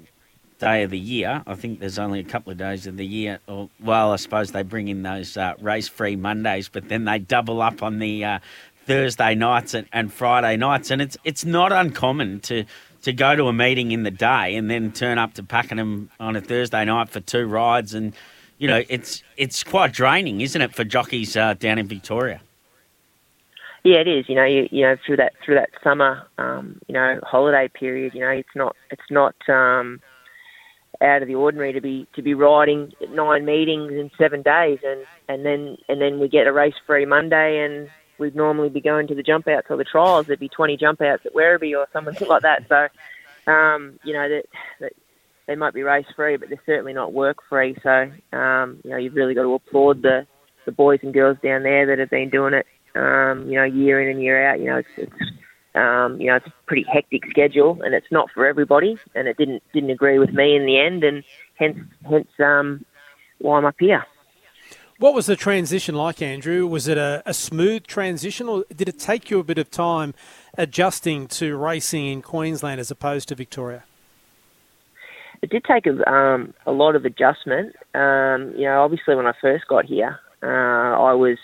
day 0.60 0.84
of 0.84 0.92
the 0.92 1.00
year. 1.00 1.44
I 1.48 1.56
think 1.56 1.80
there's 1.80 2.00
only 2.00 2.20
a 2.20 2.24
couple 2.24 2.52
of 2.52 2.58
days 2.58 2.86
of 2.88 2.98
the 2.98 3.06
year. 3.06 3.40
Or, 3.48 3.70
well, 3.80 4.14
I 4.14 4.18
suppose 4.18 4.52
they 4.52 4.64
bring 4.64 4.88
in 4.88 5.04
those 5.04 5.36
uh, 5.36 5.56
race-free 5.60 6.16
Mondays, 6.16 6.70
but 6.70 6.88
then 6.88 7.06
they 7.06 7.20
double 7.20 7.62
up 7.62 7.82
on 7.84 8.00
the 8.00 8.24
uh, 8.24 8.40
Thursday 8.86 9.34
nights 9.34 9.74
and, 9.74 9.88
and 9.92 10.14
Friday 10.14 10.56
nights, 10.56 10.92
and 10.92 11.02
it's 11.02 11.18
it's 11.24 11.46
not 11.46 11.72
uncommon 11.72 12.40
to 12.42 12.66
to 13.04 13.14
go 13.14 13.36
to 13.36 13.48
a 13.48 13.54
meeting 13.54 13.92
in 13.92 14.04
the 14.04 14.12
day 14.12 14.56
and 14.56 14.70
then 14.70 14.92
turn 14.92 15.18
up 15.18 15.34
to 15.36 15.44
Pakenham 15.44 16.10
on 16.20 16.36
a 16.36 16.42
Thursday 16.42 16.84
night 16.86 17.10
for 17.10 17.20
two 17.20 17.46
rides, 17.46 17.94
and 17.94 18.14
you 18.58 18.68
know 18.68 18.84
it's 18.90 19.24
it's 19.38 19.64
quite 19.64 19.94
draining, 19.94 20.42
isn't 20.42 20.62
it, 20.62 20.74
for 20.74 20.84
jockeys 20.84 21.38
uh, 21.38 21.54
down 21.54 21.78
in 21.78 21.88
Victoria? 21.88 22.42
Yeah, 23.84 23.98
it 23.98 24.08
is. 24.08 24.30
You 24.30 24.36
know, 24.36 24.46
you, 24.46 24.68
you 24.72 24.82
know 24.84 24.96
through 25.06 25.18
that 25.18 25.34
through 25.44 25.56
that 25.56 25.70
summer, 25.84 26.26
um, 26.38 26.80
you 26.88 26.94
know, 26.94 27.20
holiday 27.24 27.68
period. 27.68 28.14
You 28.14 28.22
know, 28.22 28.30
it's 28.30 28.56
not 28.56 28.76
it's 28.90 29.12
not 29.12 29.36
um, 29.50 30.00
out 31.02 31.22
of 31.22 31.28
the 31.28 31.36
ordinary 31.36 31.74
to 31.74 31.82
be 31.82 32.08
to 32.16 32.22
be 32.22 32.34
riding 32.34 32.94
nine 33.10 33.44
meetings 33.44 33.92
in 33.92 34.10
seven 34.18 34.42
days, 34.42 34.80
and 34.86 35.06
and 35.28 35.46
then 35.46 35.78
and 35.90 36.02
then 36.02 36.20
we 36.20 36.30
get 36.30 36.48
a 36.48 36.54
race 36.54 36.76
free 36.88 37.06
Monday, 37.06 37.60
and 37.66 37.90
we'd 38.24 38.36
normally 38.36 38.70
be 38.70 38.82
going 38.82 39.08
to 39.08 39.16
the 39.16 39.24
jump 39.24 39.48
outs 39.48 39.68
or 39.70 39.78
the 39.78 39.84
trials. 39.84 40.28
There'd 40.28 40.40
be 40.40 40.50
twenty 40.50 40.78
jump 40.78 41.02
outs 41.02 41.26
at 41.26 41.34
Werribee 41.34 41.78
or 41.78 41.88
something 41.94 42.16
like 42.28 42.42
that. 42.42 42.66
So, 42.68 43.52
um, 43.52 44.00
you 44.04 44.14
know, 44.14 44.28
that, 44.30 44.46
that 44.80 44.94
they 45.48 45.56
might 45.56 45.74
be 45.74 45.84
race 45.84 46.06
free, 46.16 46.38
but 46.38 46.50
they're 46.50 46.62
certainly 46.66 46.94
not 46.94 47.14
work 47.14 47.38
free. 47.50 47.76
So, 47.84 48.12
um, 48.36 48.80
you 48.84 48.92
know, 48.92 48.98
you've 48.98 49.16
really 49.16 49.36
got 49.36 49.44
to 49.44 49.54
applaud 49.54 50.02
the 50.02 50.26
the 50.66 50.72
boys 50.72 51.00
and 51.04 51.14
girls 51.14 51.38
down 51.44 51.64
there 51.64 51.86
that 51.88 52.00
have 52.00 52.10
been 52.10 52.30
doing 52.30 52.54
it 52.54 52.66
um, 52.96 53.48
you 53.48 53.58
know, 53.58 53.64
year 53.64 54.02
in 54.02 54.10
and 54.10 54.22
year 54.22 54.48
out. 54.48 54.60
You 54.60 54.66
know, 54.66 54.78
it's, 54.78 54.90
it's 54.98 55.32
um, 55.76 56.20
you 56.22 56.28
know, 56.28 56.36
it's 56.36 56.48
a 56.48 56.54
pretty 56.68 56.86
hectic 56.92 57.24
schedule, 57.30 57.82
and 57.82 57.96
it's 57.96 58.12
not 58.12 58.30
for 58.32 58.46
everybody. 58.46 58.98
And 59.16 59.28
it 59.28 59.38
didn't 59.38 59.64
didn't 59.74 59.90
agree 59.90 60.20
with 60.20 60.32
me 60.32 60.56
in 60.56 60.66
the 60.66 60.80
end, 60.80 61.04
and 61.04 61.24
hence 61.56 61.80
hence 62.10 62.28
um, 62.40 62.86
why 63.40 63.58
I'm 63.58 63.66
up 63.66 63.76
here. 63.80 64.06
What 65.04 65.14
was 65.14 65.26
the 65.26 65.36
transition 65.36 65.96
like, 65.96 66.22
Andrew? 66.22 66.66
Was 66.66 66.88
it 66.88 66.98
a, 66.98 67.22
a 67.26 67.34
smooth 67.34 67.86
transition, 67.86 68.48
or 68.48 68.64
did 68.74 68.88
it 68.88 68.98
take 68.98 69.30
you 69.30 69.38
a 69.38 69.44
bit 69.44 69.58
of 69.58 69.70
time 69.70 70.14
adjusting 70.58 71.28
to 71.28 71.58
racing 71.58 72.06
in 72.06 72.22
Queensland 72.22 72.80
as 72.80 72.90
opposed 72.90 73.28
to 73.28 73.36
Victoria? 73.36 73.84
It 75.42 75.50
did 75.50 75.66
take 75.66 75.88
a, 75.88 76.10
um, 76.10 76.54
a 76.66 76.72
lot 76.72 76.96
of 76.96 77.04
adjustment. 77.04 77.76
Um, 77.94 78.54
you 78.56 78.64
know, 78.64 78.82
obviously 78.82 79.14
when 79.16 79.26
I 79.26 79.34
first 79.42 79.68
got 79.68 79.84
here, 79.84 80.22
uh, 80.42 80.46
I 80.48 81.12
was 81.16 81.38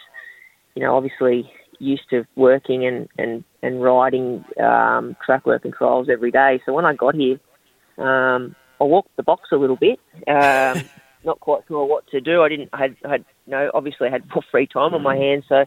you 0.73 0.81
know, 0.81 0.95
obviously 0.95 1.51
used 1.79 2.09
to 2.11 2.25
working 2.37 2.85
and 2.85 3.09
and 3.17 3.43
and 3.61 3.83
riding 3.83 4.45
um, 4.57 5.17
track 5.25 5.45
work 5.45 5.65
and 5.65 5.73
trials 5.73 6.07
every 6.09 6.31
day. 6.31 6.61
So 6.65 6.71
when 6.71 6.85
I 6.85 6.93
got 6.93 7.13
here, 7.13 7.41
um, 7.97 8.55
I 8.79 8.85
walked 8.85 9.17
the 9.17 9.23
box 9.23 9.49
a 9.51 9.57
little 9.57 9.75
bit. 9.75 9.99
Not 11.23 11.39
quite 11.39 11.61
sure 11.67 11.85
what 11.85 12.07
to 12.07 12.21
do. 12.21 12.41
I 12.41 12.49
didn't. 12.49 12.69
I 12.71 12.81
had, 12.81 12.95
I 13.05 13.11
had 13.11 13.25
you 13.45 13.51
know, 13.51 13.71
obviously 13.73 14.07
I 14.07 14.11
had 14.11 14.23
more 14.33 14.43
free 14.51 14.67
time 14.67 14.93
on 14.93 15.03
my 15.03 15.15
hands, 15.15 15.43
so 15.49 15.65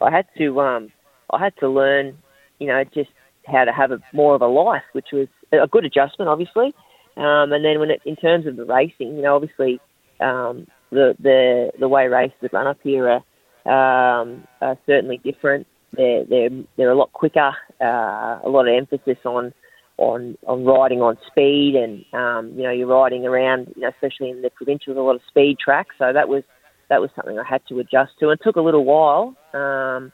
I 0.00 0.10
had 0.10 0.26
to. 0.38 0.60
Um, 0.60 0.92
I 1.30 1.42
had 1.42 1.54
to 1.60 1.68
learn, 1.68 2.16
you 2.58 2.68
know, 2.68 2.82
just 2.84 3.10
how 3.46 3.64
to 3.64 3.72
have 3.72 3.90
a 3.90 3.98
more 4.12 4.34
of 4.34 4.42
a 4.42 4.46
life, 4.46 4.82
which 4.92 5.08
was 5.12 5.28
a 5.52 5.66
good 5.66 5.84
adjustment, 5.84 6.28
obviously. 6.28 6.74
Um, 7.16 7.52
and 7.52 7.64
then 7.64 7.78
when 7.78 7.90
it, 7.90 8.00
in 8.04 8.16
terms 8.16 8.46
of 8.46 8.56
the 8.56 8.64
racing, 8.64 9.16
you 9.16 9.22
know, 9.22 9.36
obviously 9.36 9.80
um, 10.20 10.66
the 10.90 11.14
the 11.20 11.70
the 11.78 11.88
way 11.88 12.06
races 12.06 12.50
run 12.52 12.66
up 12.66 12.78
here 12.82 13.22
are, 13.66 14.20
um, 14.20 14.44
are 14.60 14.78
certainly 14.86 15.18
different. 15.18 15.66
They're 15.92 16.24
they're 16.24 16.50
they're 16.76 16.90
a 16.90 16.96
lot 16.96 17.12
quicker. 17.12 17.52
Uh, 17.80 18.40
a 18.42 18.48
lot 18.48 18.68
of 18.68 18.74
emphasis 18.74 19.18
on 19.24 19.52
on 19.96 20.36
on 20.46 20.64
riding 20.64 21.00
on 21.00 21.16
speed, 21.26 21.74
and 21.76 22.04
um, 22.12 22.52
you 22.56 22.64
know 22.64 22.70
you're 22.70 22.88
riding 22.88 23.26
around, 23.26 23.72
you 23.76 23.82
know, 23.82 23.88
especially 23.88 24.30
in 24.30 24.42
the 24.42 24.50
provincials, 24.50 24.96
a 24.96 25.00
lot 25.00 25.14
of 25.14 25.20
speed 25.28 25.56
tracks. 25.62 25.94
So 25.98 26.12
that 26.12 26.28
was 26.28 26.42
that 26.88 27.00
was 27.00 27.10
something 27.14 27.38
I 27.38 27.48
had 27.48 27.62
to 27.68 27.78
adjust 27.78 28.12
to, 28.20 28.30
and 28.30 28.38
it 28.40 28.44
took 28.44 28.56
a 28.56 28.60
little 28.60 28.84
while 28.84 29.36
um, 29.54 30.12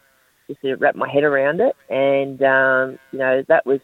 just 0.49 0.61
to 0.63 0.75
wrap 0.77 0.97
my 0.97 1.11
head 1.11 1.25
around 1.25 1.61
it. 1.61 1.75
And 1.89 2.43
um, 2.43 2.99
you 3.13 3.19
know 3.19 3.43
that 3.49 3.65
was 3.65 3.81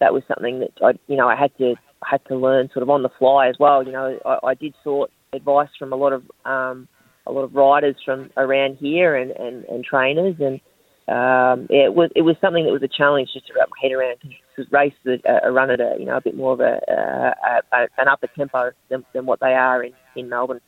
that 0.00 0.12
was 0.12 0.22
something 0.28 0.60
that 0.60 0.72
I 0.82 0.98
you 1.06 1.16
know 1.16 1.28
I 1.28 1.36
had 1.36 1.56
to 1.58 1.74
I 2.02 2.08
had 2.10 2.24
to 2.26 2.36
learn 2.36 2.68
sort 2.72 2.82
of 2.82 2.90
on 2.90 3.02
the 3.02 3.10
fly 3.18 3.48
as 3.48 3.56
well. 3.58 3.82
You 3.82 3.92
know 3.92 4.18
I, 4.24 4.48
I 4.48 4.54
did 4.54 4.74
sort 4.84 5.10
advice 5.32 5.68
from 5.78 5.92
a 5.92 5.96
lot 5.96 6.12
of 6.12 6.22
um, 6.44 6.88
a 7.26 7.32
lot 7.32 7.42
of 7.42 7.54
riders 7.54 7.96
from 8.04 8.30
around 8.36 8.78
here 8.80 9.14
and, 9.14 9.30
and, 9.32 9.64
and 9.64 9.84
trainers 9.84 10.36
and 10.40 10.60
um, 11.08 11.66
yeah, 11.70 11.86
it 11.86 11.94
was 11.94 12.10
it 12.14 12.22
was 12.22 12.36
something 12.40 12.64
that 12.64 12.72
was 12.72 12.82
a 12.82 12.88
challenge 12.88 13.30
just 13.32 13.46
to 13.46 13.54
wrap 13.56 13.68
my 13.70 13.88
head 13.88 13.92
around 13.92 14.18
because 14.58 14.72
races 14.72 15.20
are, 15.26 15.44
are 15.44 15.52
run 15.52 15.70
at 15.70 15.80
a 15.80 15.96
you 15.98 16.04
know 16.04 16.16
a 16.16 16.20
bit 16.20 16.36
more 16.36 16.52
of 16.52 16.60
a, 16.60 16.80
a, 16.88 17.76
a 17.76 17.88
an 17.98 18.08
upper 18.08 18.26
tempo 18.26 18.70
than, 18.88 19.04
than 19.12 19.26
what 19.26 19.40
they 19.40 19.54
are 19.54 19.82
in, 19.82 19.92
in 20.16 20.28
Melbourne. 20.28 20.60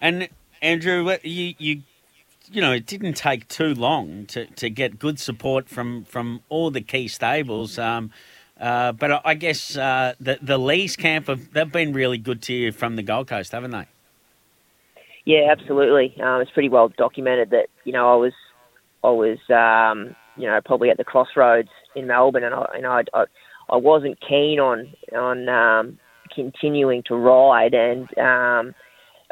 And 0.00 0.28
Andrew, 0.62 1.16
you 1.22 1.54
you 1.58 1.82
you 2.50 2.60
know 2.60 2.72
it 2.72 2.86
didn't 2.86 3.14
take 3.14 3.48
too 3.48 3.74
long 3.74 4.26
to, 4.26 4.46
to 4.46 4.70
get 4.70 4.98
good 4.98 5.18
support 5.18 5.68
from, 5.68 6.04
from 6.04 6.40
all 6.48 6.70
the 6.70 6.80
key 6.80 7.08
stables. 7.08 7.78
Um, 7.78 8.10
uh, 8.60 8.92
but 8.92 9.20
I 9.24 9.34
guess 9.34 9.76
uh, 9.76 10.14
the 10.18 10.38
the 10.40 10.58
Lees 10.58 10.96
camp 10.96 11.26
have 11.26 11.52
they've 11.52 11.70
been 11.70 11.92
really 11.92 12.18
good 12.18 12.42
to 12.42 12.54
you 12.54 12.72
from 12.72 12.96
the 12.96 13.02
Gold 13.02 13.28
Coast, 13.28 13.52
haven't 13.52 13.72
they? 13.72 13.86
Yeah, 15.24 15.48
absolutely. 15.50 16.14
Um, 16.22 16.40
it's 16.40 16.52
pretty 16.52 16.68
well 16.68 16.88
documented 16.96 17.50
that 17.50 17.66
you 17.84 17.92
know 17.92 18.12
I 18.12 18.16
was 18.16 18.32
I 19.04 19.10
was, 19.10 19.38
um, 19.50 20.16
you 20.36 20.46
know, 20.46 20.58
probably 20.64 20.90
at 20.90 20.96
the 20.96 21.04
crossroads 21.04 21.68
in 21.96 22.06
Melbourne, 22.06 22.44
and 22.44 22.54
I, 22.54 22.78
know, 22.80 22.90
I, 22.90 23.02
I, 23.14 23.24
I 23.70 23.76
wasn't 23.76 24.18
keen 24.20 24.60
on 24.60 24.92
on 25.16 25.48
um, 25.48 25.98
continuing 26.34 27.02
to 27.08 27.16
ride, 27.16 27.74
and 27.74 28.02
um, 28.18 28.74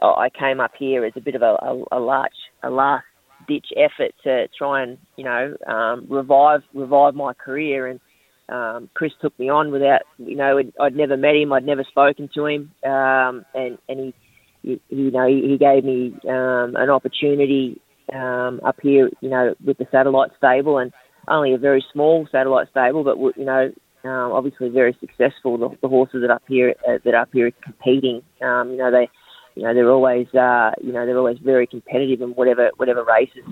I 0.02 0.28
came 0.36 0.60
up 0.60 0.72
here 0.78 1.04
as 1.04 1.12
a 1.16 1.20
bit 1.20 1.34
of 1.34 1.42
a, 1.42 1.56
a, 1.62 1.84
a 1.92 2.00
large, 2.00 2.32
a 2.62 2.70
last 2.70 3.04
ditch 3.46 3.66
effort 3.76 4.12
to 4.24 4.48
try 4.56 4.82
and, 4.82 4.98
you 5.16 5.24
know, 5.24 5.56
um, 5.66 6.06
revive 6.08 6.62
revive 6.72 7.14
my 7.14 7.34
career. 7.34 7.86
And 7.86 8.00
um, 8.48 8.90
Chris 8.94 9.12
took 9.20 9.38
me 9.38 9.48
on 9.48 9.70
without, 9.70 10.02
you 10.18 10.36
know, 10.36 10.60
I'd 10.80 10.96
never 10.96 11.16
met 11.16 11.36
him, 11.36 11.52
I'd 11.52 11.66
never 11.66 11.84
spoken 11.84 12.28
to 12.34 12.46
him, 12.46 12.72
um, 12.84 13.44
and 13.54 13.78
and 13.88 14.00
he, 14.00 14.14
he, 14.62 14.80
you 14.88 15.10
know, 15.10 15.26
he 15.26 15.56
gave 15.58 15.84
me 15.84 16.14
um, 16.28 16.74
an 16.76 16.90
opportunity 16.90 17.80
um, 18.12 18.60
up 18.64 18.76
here, 18.82 19.10
you 19.20 19.30
know, 19.30 19.54
with 19.64 19.78
the 19.78 19.86
satellite 19.90 20.30
stable 20.36 20.78
and 20.78 20.92
only 21.28 21.54
a 21.54 21.58
very 21.58 21.84
small 21.92 22.26
satellite 22.30 22.68
stable, 22.70 23.04
but 23.04 23.18
you 23.36 23.44
know, 23.44 23.72
um, 24.04 24.32
obviously 24.32 24.68
very 24.68 24.96
successful. 25.00 25.56
The, 25.56 25.76
the 25.80 25.88
horses 25.88 26.22
that 26.22 26.30
up 26.30 26.42
here 26.46 26.74
uh, 26.86 26.98
that 27.04 27.14
are 27.14 27.22
up 27.22 27.30
here 27.32 27.48
are 27.48 27.62
competing, 27.62 28.22
um, 28.42 28.70
you 28.70 28.76
know, 28.76 28.90
they, 28.90 29.08
you 29.54 29.62
know, 29.62 29.72
they're 29.72 29.90
always, 29.90 30.26
uh, 30.34 30.72
you 30.82 30.92
know, 30.92 31.06
they're 31.06 31.18
always 31.18 31.38
very 31.38 31.66
competitive 31.66 32.20
in 32.20 32.30
whatever 32.30 32.70
whatever 32.76 33.04
races 33.04 33.44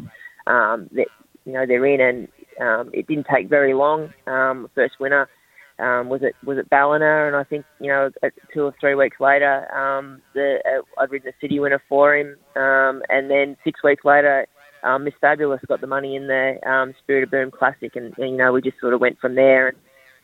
um, 0.46 0.88
that 0.92 1.06
you 1.44 1.52
know 1.52 1.64
they're 1.66 1.86
in, 1.86 2.00
and 2.00 2.28
um, 2.60 2.90
it 2.92 3.06
didn't 3.06 3.26
take 3.32 3.48
very 3.48 3.74
long. 3.74 4.12
Um, 4.26 4.68
first 4.74 4.94
winner 5.00 5.28
um, 5.78 6.08
was 6.08 6.22
it 6.22 6.34
was 6.44 6.58
it 6.58 6.70
Ballina, 6.70 7.26
and 7.26 7.36
I 7.36 7.44
think 7.44 7.64
you 7.80 7.88
know 7.88 8.10
two 8.52 8.64
or 8.64 8.74
three 8.80 8.94
weeks 8.94 9.18
later, 9.20 9.72
um, 9.74 10.20
the 10.34 10.58
uh, 10.66 11.00
I'd 11.00 11.10
ridden 11.10 11.32
the 11.32 11.46
city 11.46 11.58
winner 11.58 11.82
for 11.88 12.16
him, 12.16 12.36
um, 12.56 13.02
and 13.08 13.30
then 13.30 13.56
six 13.64 13.82
weeks 13.82 14.04
later, 14.04 14.46
um, 14.82 15.04
Miss 15.04 15.14
Fabulous 15.20 15.60
got 15.68 15.80
the 15.80 15.86
money 15.86 16.16
in 16.16 16.26
the 16.26 16.58
um, 16.68 16.94
Spirit 17.02 17.24
of 17.24 17.30
Boom 17.30 17.50
Classic, 17.50 17.94
and, 17.94 18.14
and 18.18 18.30
you 18.30 18.36
know 18.36 18.52
we 18.52 18.62
just 18.62 18.80
sort 18.80 18.94
of 18.94 19.00
went 19.00 19.18
from 19.20 19.34
there. 19.34 19.68
And 19.68 19.76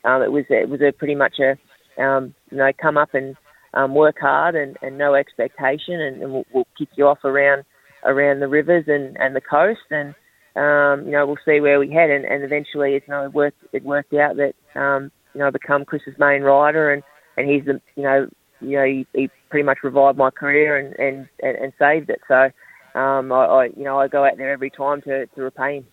um, 0.03 0.21
it 0.21 0.31
was 0.31 0.45
it 0.49 0.69
was 0.69 0.81
a 0.81 0.91
pretty 0.91 1.15
much 1.15 1.35
a 1.39 2.01
um, 2.01 2.33
you 2.51 2.57
know 2.57 2.69
come 2.81 2.97
up 2.97 3.13
and 3.13 3.35
um, 3.73 3.93
work 3.93 4.17
hard 4.19 4.55
and, 4.55 4.77
and 4.81 4.97
no 4.97 5.15
expectation, 5.15 6.01
and, 6.01 6.21
and 6.21 6.33
we'll, 6.33 6.45
we'll 6.53 6.67
kick 6.77 6.89
you 6.95 7.07
off 7.07 7.23
around 7.23 7.63
around 8.03 8.39
the 8.39 8.47
rivers 8.47 8.85
and, 8.87 9.17
and 9.19 9.35
the 9.35 9.41
coast, 9.41 9.79
and 9.91 10.15
um, 10.55 11.05
you 11.05 11.11
know 11.11 11.25
we'll 11.25 11.37
see 11.45 11.59
where 11.59 11.79
we 11.79 11.91
head. 11.91 12.09
And, 12.09 12.25
and 12.25 12.43
eventually, 12.43 12.93
you 12.93 13.01
know 13.07 13.25
it 13.25 13.33
worked 13.33 13.63
it 13.73 13.83
worked 13.83 14.13
out 14.13 14.37
that 14.37 14.53
um, 14.79 15.11
you 15.33 15.39
know, 15.39 15.51
become 15.51 15.85
Chris's 15.85 16.15
main 16.17 16.41
rider, 16.41 16.91
and 16.91 17.03
and 17.37 17.49
he's 17.49 17.65
the 17.65 17.81
you 17.95 18.03
know 18.03 18.27
you 18.61 18.77
know 18.77 18.85
he, 18.85 19.07
he 19.13 19.29
pretty 19.49 19.63
much 19.63 19.79
revived 19.83 20.17
my 20.17 20.29
career 20.29 20.77
and 20.77 20.95
and 20.99 21.29
and, 21.41 21.57
and 21.57 21.73
saved 21.79 22.09
it. 22.09 22.21
So 22.27 22.49
um, 22.95 23.31
I, 23.31 23.45
I 23.45 23.65
you 23.65 23.83
know 23.83 23.99
I 23.99 24.07
go 24.07 24.25
out 24.25 24.37
there 24.37 24.51
every 24.51 24.69
time 24.69 25.01
to 25.03 25.25
to 25.27 25.41
repay 25.41 25.77
him. 25.77 25.87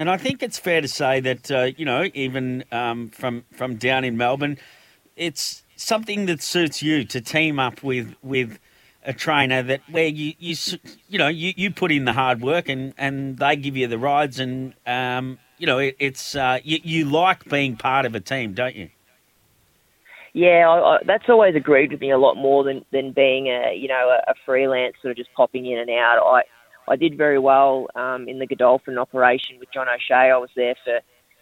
And 0.00 0.08
I 0.08 0.16
think 0.16 0.42
it's 0.42 0.58
fair 0.58 0.80
to 0.80 0.88
say 0.88 1.20
that 1.20 1.50
uh, 1.50 1.70
you 1.76 1.84
know 1.84 2.08
even 2.14 2.64
um, 2.72 3.08
from 3.10 3.44
from 3.52 3.76
down 3.76 4.04
in 4.04 4.16
Melbourne, 4.16 4.58
it's 5.16 5.62
something 5.76 6.26
that 6.26 6.42
suits 6.42 6.82
you 6.82 7.04
to 7.04 7.20
team 7.20 7.58
up 7.58 7.82
with 7.82 8.14
with 8.22 8.58
a 9.04 9.12
trainer 9.12 9.62
that 9.62 9.80
where 9.90 10.06
you 10.06 10.34
you 10.38 10.56
you 11.08 11.18
know 11.18 11.28
you, 11.28 11.52
you 11.56 11.70
put 11.70 11.90
in 11.90 12.04
the 12.04 12.12
hard 12.12 12.40
work 12.40 12.68
and 12.68 12.94
and 12.98 13.38
they 13.38 13.56
give 13.56 13.76
you 13.76 13.86
the 13.86 13.98
rides 13.98 14.38
and 14.38 14.74
um, 14.86 15.38
you 15.58 15.66
know, 15.66 15.78
it, 15.78 15.96
it's 15.98 16.34
uh, 16.34 16.60
you, 16.62 16.78
you 16.82 17.04
like 17.04 17.44
being 17.44 17.76
part 17.76 18.06
of 18.06 18.14
a 18.14 18.20
team, 18.20 18.54
don't 18.54 18.74
you? 18.74 18.90
Yeah, 20.38 20.68
I, 20.68 20.78
I, 20.78 20.98
that's 21.04 21.28
always 21.28 21.56
agreed 21.56 21.90
with 21.90 22.00
me 22.00 22.12
a 22.12 22.16
lot 22.16 22.36
more 22.36 22.62
than, 22.62 22.84
than 22.92 23.10
being 23.10 23.48
a 23.48 23.74
you 23.74 23.88
know 23.88 24.16
a, 24.16 24.30
a 24.30 24.34
freelance 24.46 24.94
sort 25.02 25.10
of 25.10 25.16
just 25.16 25.34
popping 25.36 25.66
in 25.66 25.80
and 25.80 25.90
out. 25.90 26.22
I 26.24 26.42
I 26.88 26.94
did 26.94 27.18
very 27.18 27.40
well 27.40 27.88
um, 27.96 28.28
in 28.28 28.38
the 28.38 28.46
Godolphin 28.46 28.98
operation 28.98 29.56
with 29.58 29.72
John 29.74 29.88
O'Shea. 29.88 30.30
I 30.30 30.36
was 30.36 30.50
there 30.54 30.76
for 30.84 30.98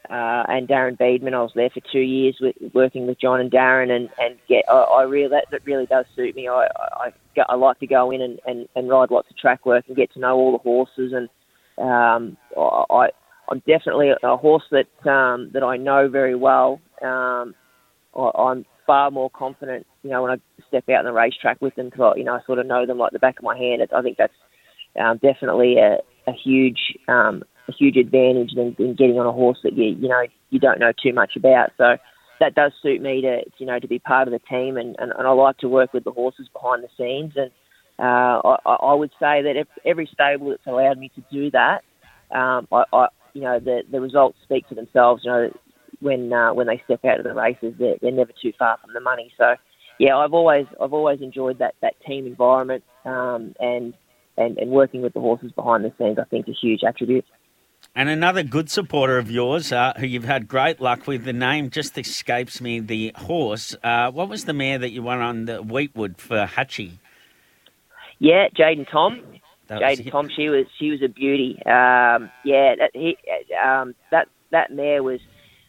uh, 0.08 0.44
and 0.48 0.66
Darren 0.66 0.96
Beadman. 0.96 1.34
I 1.34 1.42
was 1.42 1.52
there 1.54 1.68
for 1.68 1.82
two 1.92 2.00
years 2.00 2.38
with, 2.40 2.56
working 2.72 3.06
with 3.06 3.20
John 3.20 3.38
and 3.38 3.50
Darren, 3.50 3.90
and 3.90 4.08
and 4.18 4.38
get 4.48 4.64
I, 4.66 4.76
I 4.76 5.02
really 5.02 5.28
that, 5.28 5.44
that 5.50 5.66
really 5.66 5.84
does 5.84 6.06
suit 6.16 6.34
me. 6.34 6.48
I 6.48 6.66
I, 6.94 7.12
I 7.50 7.54
like 7.54 7.78
to 7.80 7.86
go 7.86 8.10
in 8.10 8.22
and, 8.22 8.40
and, 8.46 8.66
and 8.76 8.88
ride 8.88 9.10
lots 9.10 9.28
of 9.28 9.36
track 9.36 9.66
work 9.66 9.84
and 9.88 9.96
get 9.96 10.10
to 10.14 10.20
know 10.20 10.36
all 10.36 10.52
the 10.52 10.58
horses, 10.58 11.12
and 11.12 11.28
um, 11.76 12.38
I 12.56 13.10
I'm 13.50 13.58
definitely 13.66 14.12
a, 14.22 14.36
horse 14.38 14.64
that 14.70 15.10
um, 15.10 15.50
that 15.52 15.62
I 15.62 15.76
know 15.76 16.08
very 16.08 16.34
well. 16.34 16.80
Um, 17.02 17.54
I, 18.16 18.52
am 18.52 18.64
far 18.86 19.10
more 19.10 19.30
confident, 19.30 19.86
you 20.02 20.10
know, 20.10 20.22
when 20.22 20.32
I 20.32 20.36
step 20.68 20.88
out 20.88 21.00
on 21.00 21.04
the 21.04 21.12
racetrack 21.12 21.60
with 21.60 21.74
them 21.74 21.90
because 21.90 22.14
you 22.16 22.24
know 22.24 22.34
I 22.34 22.40
sort 22.46 22.58
of 22.58 22.66
know 22.66 22.86
them 22.86 22.98
like 22.98 23.12
the 23.12 23.18
back 23.18 23.38
of 23.38 23.44
my 23.44 23.56
hand. 23.56 23.82
I 23.94 24.02
think 24.02 24.16
that's 24.16 24.32
um, 25.00 25.18
definitely 25.18 25.76
a, 25.78 25.98
a 26.30 26.32
huge 26.32 26.78
um, 27.08 27.42
a 27.68 27.72
huge 27.72 27.96
advantage 27.96 28.52
than, 28.54 28.74
than 28.78 28.94
getting 28.94 29.18
on 29.18 29.26
a 29.26 29.32
horse 29.32 29.58
that 29.64 29.76
you 29.76 29.96
you 29.98 30.08
know 30.08 30.22
you 30.50 30.58
don't 30.58 30.80
know 30.80 30.92
too 31.02 31.12
much 31.12 31.32
about. 31.36 31.70
So 31.76 31.96
that 32.40 32.54
does 32.54 32.72
suit 32.82 33.00
me 33.00 33.22
to 33.22 33.42
you 33.58 33.66
know 33.66 33.78
to 33.78 33.88
be 33.88 33.98
part 33.98 34.28
of 34.28 34.32
the 34.32 34.40
team, 34.50 34.76
and, 34.76 34.96
and, 34.98 35.12
and 35.16 35.26
I 35.26 35.30
like 35.32 35.58
to 35.58 35.68
work 35.68 35.92
with 35.92 36.04
the 36.04 36.12
horses 36.12 36.48
behind 36.52 36.84
the 36.84 36.88
scenes. 36.96 37.32
And 37.36 37.50
uh, 37.98 38.56
I, 38.66 38.76
I 38.82 38.94
would 38.94 39.10
say 39.12 39.42
that 39.42 39.54
if 39.56 39.68
every 39.84 40.08
stable 40.12 40.50
that's 40.50 40.66
allowed 40.66 40.98
me 40.98 41.10
to 41.14 41.24
do 41.32 41.50
that, 41.52 41.82
um, 42.36 42.68
I, 42.72 42.84
I, 42.92 43.06
you 43.34 43.42
know 43.42 43.58
the 43.58 43.82
the 43.90 44.00
results 44.00 44.38
speak 44.44 44.64
for 44.68 44.74
themselves. 44.74 45.22
You 45.24 45.30
know 45.30 45.50
when 46.00 46.32
uh, 46.32 46.52
when 46.52 46.66
they 46.66 46.80
step 46.84 47.04
out 47.04 47.18
of 47.18 47.24
the 47.24 47.34
races, 47.34 47.74
they're, 47.78 47.96
they're 48.00 48.12
never 48.12 48.32
too 48.42 48.52
far 48.58 48.78
from 48.82 48.92
the 48.94 49.00
money. 49.00 49.32
So 49.38 49.54
yeah, 49.98 50.16
I've 50.16 50.34
always 50.34 50.66
I've 50.80 50.92
always 50.92 51.20
enjoyed 51.20 51.58
that 51.58 51.74
that 51.82 51.94
team 52.06 52.26
environment 52.26 52.84
um, 53.04 53.54
and, 53.60 53.94
and 54.36 54.58
and 54.58 54.70
working 54.70 55.02
with 55.02 55.14
the 55.14 55.20
horses 55.20 55.52
behind 55.52 55.84
the 55.84 55.92
scenes. 55.98 56.18
I 56.18 56.24
think 56.24 56.48
is 56.48 56.54
a 56.54 56.66
huge 56.66 56.80
attribute. 56.86 57.24
And 57.94 58.08
another 58.08 58.42
good 58.42 58.68
supporter 58.68 59.16
of 59.16 59.30
yours, 59.30 59.72
uh, 59.72 59.92
who 59.98 60.06
you've 60.06 60.24
had 60.24 60.48
great 60.48 60.80
luck 60.80 61.06
with, 61.06 61.24
the 61.24 61.32
name 61.32 61.70
just 61.70 61.96
escapes 61.96 62.60
me. 62.60 62.80
The 62.80 63.12
horse. 63.14 63.76
Uh, 63.82 64.10
what 64.10 64.28
was 64.28 64.44
the 64.44 64.52
mare 64.52 64.78
that 64.78 64.90
you 64.90 65.02
won 65.02 65.20
on 65.20 65.44
the 65.44 65.62
Weetwood 65.62 66.18
for 66.18 66.46
Hatchie? 66.46 66.98
Yeah, 68.18 68.48
Jaden 68.48 68.90
Tom. 68.90 69.22
That 69.68 69.80
Jade 69.80 70.10
Tom, 70.10 70.28
she 70.34 70.48
was 70.48 70.66
she 70.78 70.90
was 70.90 71.02
a 71.02 71.08
beauty. 71.08 71.56
Um, 71.66 72.30
yeah, 72.44 72.74
that 72.78 72.90
he, 72.92 73.16
um, 73.62 73.94
that 74.10 74.28
that 74.50 74.72
mare 74.72 75.02
was 75.02 75.20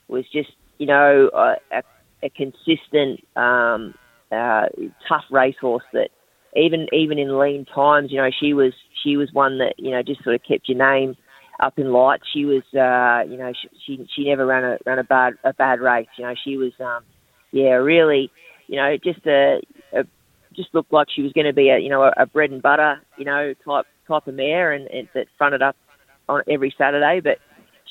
was 0.08 0.26
just 0.32 0.52
you 0.78 0.88
know 0.88 1.30
a, 1.34 1.84
a, 2.24 2.30
consistent, 2.30 3.24
um, 3.36 3.94
uh, 4.32 4.68
tough 5.08 5.24
racehorse 5.32 5.84
that 5.94 6.10
even 6.56 6.88
even 6.92 7.20
in 7.20 7.38
lean 7.38 7.66
times, 7.66 8.12
you 8.12 8.18
know, 8.18 8.30
she 8.40 8.54
was 8.54 8.74
she 9.04 9.18
was 9.18 9.30
one 9.34 9.60
that 9.60 9.76
you 9.78 9.92
know 9.92 10.02
just 10.02 10.24
sort 10.24 10.36
of 10.36 10.42
kept 10.48 10.68
your 10.68 10.78
name 10.78 11.16
up 11.60 11.78
in 11.78 11.92
lights. 11.92 12.24
She 12.34 12.46
was, 12.46 12.64
uh, 12.74 13.30
you 13.30 13.38
know, 13.38 13.52
she, 13.54 13.70
she 13.86 14.08
she 14.16 14.30
never 14.30 14.46
ran 14.46 14.64
a 14.64 14.78
ran 14.86 15.00
a 15.00 15.04
bad 15.04 15.34
a 15.44 15.54
bad 15.54 15.80
race. 15.80 16.08
You 16.18 16.26
know, 16.26 16.34
she 16.44 16.58
was, 16.58 16.72
um, 16.80 17.04
yeah, 17.52 17.74
really, 17.74 18.32
you 18.68 18.78
know, 18.78 18.96
just 19.04 19.26
a, 19.26 19.60
a 19.94 20.04
just 20.56 20.74
looked 20.74 20.94
like 20.94 21.08
she 21.14 21.22
was 21.22 21.34
going 21.34 21.46
to 21.46 21.54
be 21.54 21.70
a 21.70 21.78
you 21.78 21.90
know 21.90 22.04
a, 22.04 22.14
a 22.18 22.26
bread 22.26 22.52
and 22.52 22.62
butter 22.62 23.00
you 23.18 23.26
know 23.26 23.54
type 23.66 23.86
type 24.08 24.28
of 24.28 24.34
mare, 24.34 24.72
and, 24.72 24.88
and 24.88 25.08
that 25.14 25.28
fronted 25.38 25.62
up 25.62 25.76
on 26.30 26.42
every 26.50 26.74
Saturday. 26.78 27.22
But 27.22 27.38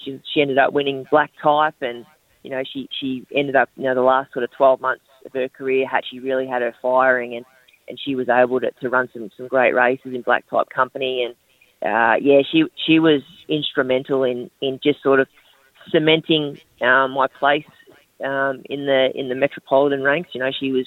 she 0.04 0.20
she 0.32 0.40
ended 0.40 0.58
up 0.58 0.72
winning 0.72 1.06
black 1.10 1.30
type, 1.42 1.74
and 1.80 2.06
you 2.42 2.50
know 2.50 2.62
she 2.70 2.88
she 3.00 3.26
ended 3.34 3.56
up 3.56 3.68
you 3.76 3.84
know 3.84 3.94
the 3.94 4.02
last 4.02 4.32
sort 4.32 4.44
of 4.44 4.50
12 4.52 4.80
months 4.80 5.04
of 5.24 5.32
her 5.32 5.48
career 5.48 5.86
had 5.86 6.02
she 6.08 6.20
really 6.20 6.46
had 6.46 6.62
her 6.62 6.74
firing, 6.80 7.34
and 7.34 7.44
and 7.88 8.00
she 8.02 8.14
was 8.14 8.28
able 8.28 8.60
to, 8.60 8.70
to 8.80 8.88
run 8.88 9.08
some 9.12 9.30
some 9.36 9.48
great 9.48 9.74
races 9.74 10.14
in 10.14 10.22
black 10.22 10.48
type 10.48 10.68
company, 10.74 11.24
and 11.24 11.34
uh, 11.82 12.16
yeah, 12.20 12.40
she 12.50 12.64
she 12.86 12.98
was 12.98 13.22
instrumental 13.48 14.24
in 14.24 14.50
in 14.60 14.80
just 14.82 15.02
sort 15.02 15.20
of 15.20 15.28
cementing 15.90 16.58
um, 16.80 17.12
my 17.12 17.26
place 17.26 17.64
um, 18.24 18.62
in 18.66 18.86
the 18.86 19.10
in 19.14 19.28
the 19.28 19.34
metropolitan 19.34 20.02
ranks. 20.02 20.30
You 20.32 20.40
know, 20.40 20.50
she 20.58 20.72
was, 20.72 20.86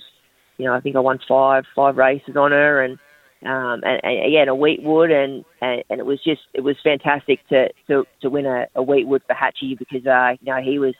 you 0.57 0.65
know, 0.65 0.73
I 0.73 0.81
think 0.81 0.95
I 0.95 0.99
won 0.99 1.19
five 1.27 1.65
five 1.75 1.97
races 1.97 2.35
on 2.35 2.51
her, 2.51 2.81
and 2.81 2.97
um, 3.45 3.81
and, 3.83 4.01
and 4.03 4.35
and 4.35 4.49
a 4.49 4.53
Weetwood, 4.53 5.11
and, 5.11 5.45
and 5.61 5.83
and 5.89 5.99
it 5.99 6.05
was 6.05 6.19
just 6.23 6.41
it 6.53 6.61
was 6.61 6.75
fantastic 6.83 7.39
to 7.49 7.69
to, 7.87 8.03
to 8.21 8.29
win 8.29 8.45
a, 8.45 8.67
a 8.75 8.83
Weetwood 8.83 9.21
for 9.27 9.33
Hatchie 9.33 9.77
because 9.77 10.05
uh, 10.05 10.35
you 10.41 10.53
know 10.53 10.61
he 10.61 10.79
was 10.79 10.93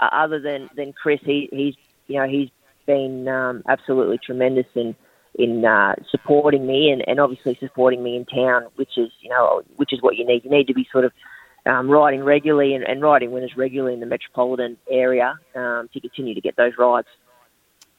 uh, 0.00 0.08
other 0.12 0.40
than 0.40 0.70
than 0.76 0.92
Chris, 0.92 1.20
he 1.24 1.48
he's 1.52 1.74
you 2.06 2.18
know 2.18 2.26
he's 2.26 2.48
been 2.86 3.28
um, 3.28 3.62
absolutely 3.68 4.18
tremendous 4.24 4.66
in 4.74 4.94
in 5.34 5.64
uh, 5.64 5.94
supporting 6.10 6.66
me 6.66 6.90
and, 6.90 7.02
and 7.06 7.18
obviously 7.18 7.56
supporting 7.60 8.02
me 8.02 8.16
in 8.16 8.24
town, 8.26 8.64
which 8.76 8.96
is 8.96 9.10
you 9.20 9.28
know 9.28 9.62
which 9.76 9.92
is 9.92 10.00
what 10.00 10.16
you 10.16 10.26
need. 10.26 10.44
You 10.44 10.50
need 10.50 10.68
to 10.68 10.74
be 10.74 10.86
sort 10.90 11.04
of 11.04 11.12
um, 11.66 11.90
riding 11.90 12.24
regularly 12.24 12.74
and, 12.74 12.84
and 12.84 13.02
riding 13.02 13.30
winners 13.30 13.52
regularly 13.56 13.94
in 13.94 14.00
the 14.00 14.06
metropolitan 14.06 14.76
area 14.90 15.34
um, 15.54 15.88
to 15.92 16.00
continue 16.00 16.34
to 16.34 16.40
get 16.40 16.56
those 16.56 16.72
rides. 16.78 17.08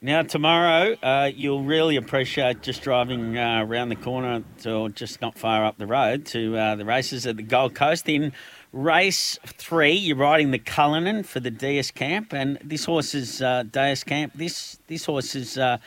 Now, 0.05 0.21
tomorrow, 0.21 0.97
uh, 1.01 1.31
you'll 1.33 1.63
really 1.63 1.95
appreciate 1.95 2.61
just 2.61 2.81
driving 2.81 3.37
uh, 3.37 3.63
around 3.65 3.87
the 3.87 3.95
corner 3.95 4.43
or 4.65 4.89
just 4.89 5.21
not 5.21 5.39
far 5.39 5.63
up 5.63 5.77
the 5.77 5.87
road 5.87 6.25
to 6.25 6.57
uh, 6.57 6.75
the 6.75 6.83
races 6.83 7.25
at 7.25 7.37
the 7.37 7.41
Gold 7.41 7.73
Coast. 7.73 8.09
In 8.09 8.33
race 8.73 9.39
three, 9.45 9.93
you're 9.93 10.17
riding 10.17 10.51
the 10.51 10.59
Cullinan 10.59 11.23
for 11.23 11.39
the 11.39 11.49
DS 11.49 11.91
Camp, 11.91 12.33
and 12.33 12.59
this 12.61 12.83
horse 12.83 13.15
is 13.15 13.41
uh, 13.41 13.63
Camp. 14.05 14.33
This 14.35 14.77
this 14.87 15.05
horse 15.05 15.31
has 15.31 15.57
uh, 15.57 15.77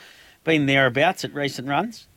been 0.43 0.65
thereabouts 0.65 1.23
at 1.23 1.31
recent 1.35 1.67
runs. 1.67 2.07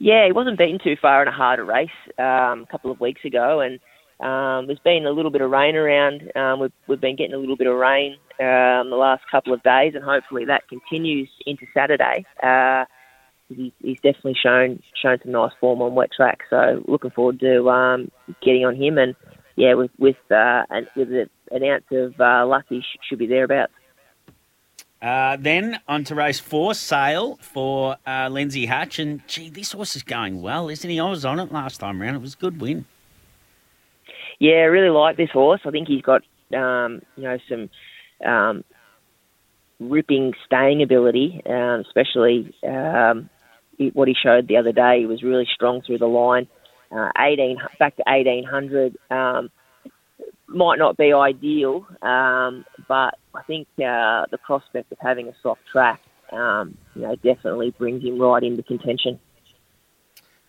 Yeah, 0.00 0.26
he 0.26 0.32
wasn't 0.32 0.58
beaten 0.58 0.80
too 0.82 0.96
far 1.00 1.22
in 1.22 1.28
a 1.28 1.32
harder 1.32 1.64
race 1.64 1.88
um, 2.18 2.62
a 2.62 2.66
couple 2.68 2.90
of 2.90 2.98
weeks 2.98 3.24
ago, 3.24 3.60
and 3.60 3.78
um, 4.18 4.66
there's 4.66 4.80
been 4.80 5.06
a 5.06 5.12
little 5.12 5.30
bit 5.30 5.40
of 5.40 5.52
rain 5.52 5.76
around. 5.76 6.32
Um, 6.34 6.58
we've, 6.58 6.72
we've 6.88 7.00
been 7.00 7.14
getting 7.14 7.34
a 7.34 7.38
little 7.38 7.56
bit 7.56 7.68
of 7.68 7.76
rain 7.76 8.16
um, 8.40 8.90
the 8.90 8.96
last 8.96 9.22
couple 9.30 9.52
of 9.52 9.62
days, 9.62 9.94
and 9.94 10.04
hopefully 10.04 10.44
that 10.46 10.68
continues 10.68 11.28
into 11.46 11.66
Saturday. 11.72 12.24
Uh, 12.42 12.84
he's, 13.48 13.72
he's 13.80 14.00
definitely 14.00 14.36
shown 14.40 14.82
shown 15.00 15.18
some 15.22 15.32
nice 15.32 15.52
form 15.60 15.82
on 15.82 15.94
wet 15.94 16.10
track, 16.14 16.40
so 16.50 16.82
looking 16.86 17.10
forward 17.10 17.40
to 17.40 17.68
um, 17.70 18.10
getting 18.42 18.64
on 18.64 18.76
him. 18.76 18.98
And 18.98 19.14
yeah, 19.56 19.74
with 19.74 19.90
with 19.98 20.16
uh, 20.30 20.64
an, 20.70 20.86
with 20.96 21.10
an 21.10 21.64
ounce 21.64 21.84
of 21.90 22.20
uh, 22.20 22.46
luck, 22.46 22.64
he 22.68 22.80
sh- 22.80 22.98
should 23.08 23.18
be 23.18 23.26
thereabouts. 23.26 23.72
Uh, 25.00 25.36
then 25.38 25.78
on 25.86 26.02
to 26.02 26.14
race 26.14 26.40
four, 26.40 26.72
Sale 26.72 27.36
for 27.42 27.96
uh, 28.06 28.28
Lindsay 28.30 28.66
Hatch. 28.66 28.98
And 28.98 29.26
gee, 29.28 29.50
this 29.50 29.72
horse 29.72 29.96
is 29.96 30.02
going 30.02 30.40
well, 30.40 30.70
isn't 30.70 30.88
he? 30.88 30.98
I 30.98 31.10
was 31.10 31.26
on 31.26 31.38
it 31.38 31.52
last 31.52 31.78
time 31.78 32.00
around. 32.00 32.14
It 32.14 32.22
was 32.22 32.34
a 32.34 32.38
good 32.38 32.60
win. 32.60 32.86
Yeah, 34.38 34.54
I 34.54 34.64
really 34.64 34.88
like 34.88 35.16
this 35.16 35.30
horse. 35.30 35.60
I 35.64 35.70
think 35.70 35.88
he's 35.88 36.02
got 36.02 36.22
um, 36.56 37.02
you 37.16 37.24
know 37.24 37.38
some 37.48 37.68
um, 38.24 38.64
ripping 39.80 40.32
staying 40.46 40.82
ability, 40.82 41.42
um, 41.46 41.82
especially 41.86 42.54
um, 42.66 43.30
what 43.92 44.08
he 44.08 44.14
showed 44.14 44.48
the 44.48 44.56
other 44.56 44.72
day. 44.72 45.00
He 45.00 45.06
was 45.06 45.22
really 45.22 45.48
strong 45.52 45.82
through 45.82 45.98
the 45.98 46.06
line. 46.06 46.48
Uh, 46.94 47.10
18 47.18 47.58
back 47.78 47.96
to 47.96 48.02
1800 48.06 48.96
um, 49.10 49.50
might 50.46 50.78
not 50.78 50.96
be 50.96 51.12
ideal, 51.12 51.86
um, 52.02 52.64
but 52.86 53.18
I 53.34 53.42
think 53.46 53.66
uh, 53.78 54.26
the 54.30 54.38
prospect 54.44 54.92
of 54.92 54.98
having 55.00 55.28
a 55.28 55.32
soft 55.42 55.62
track, 55.70 56.00
um, 56.30 56.76
you 56.94 57.02
know, 57.02 57.16
definitely 57.16 57.74
brings 57.76 58.04
him 58.04 58.20
right 58.20 58.42
into 58.42 58.62
contention. 58.62 59.18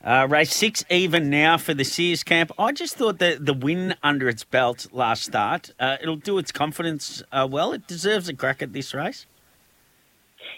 Uh, 0.05 0.27
race 0.29 0.53
six 0.53 0.85
even 0.91 1.31
now 1.31 1.57
for 1.57 1.73
the 1.73 1.83
Sears 1.83 2.23
camp. 2.23 2.51
I 2.59 2.71
just 2.71 2.95
thought 2.95 3.17
that 3.17 3.43
the 3.43 3.55
win 3.55 3.95
under 4.03 4.29
its 4.29 4.43
belt 4.43 4.85
last 4.91 5.23
start, 5.23 5.71
uh, 5.79 5.97
it'll 5.99 6.15
do 6.15 6.37
its 6.37 6.51
confidence 6.51 7.23
uh, 7.31 7.47
well. 7.49 7.73
It 7.73 7.87
deserves 7.87 8.29
a 8.29 8.35
crack 8.35 8.61
at 8.61 8.71
this 8.71 8.93
race. 8.93 9.25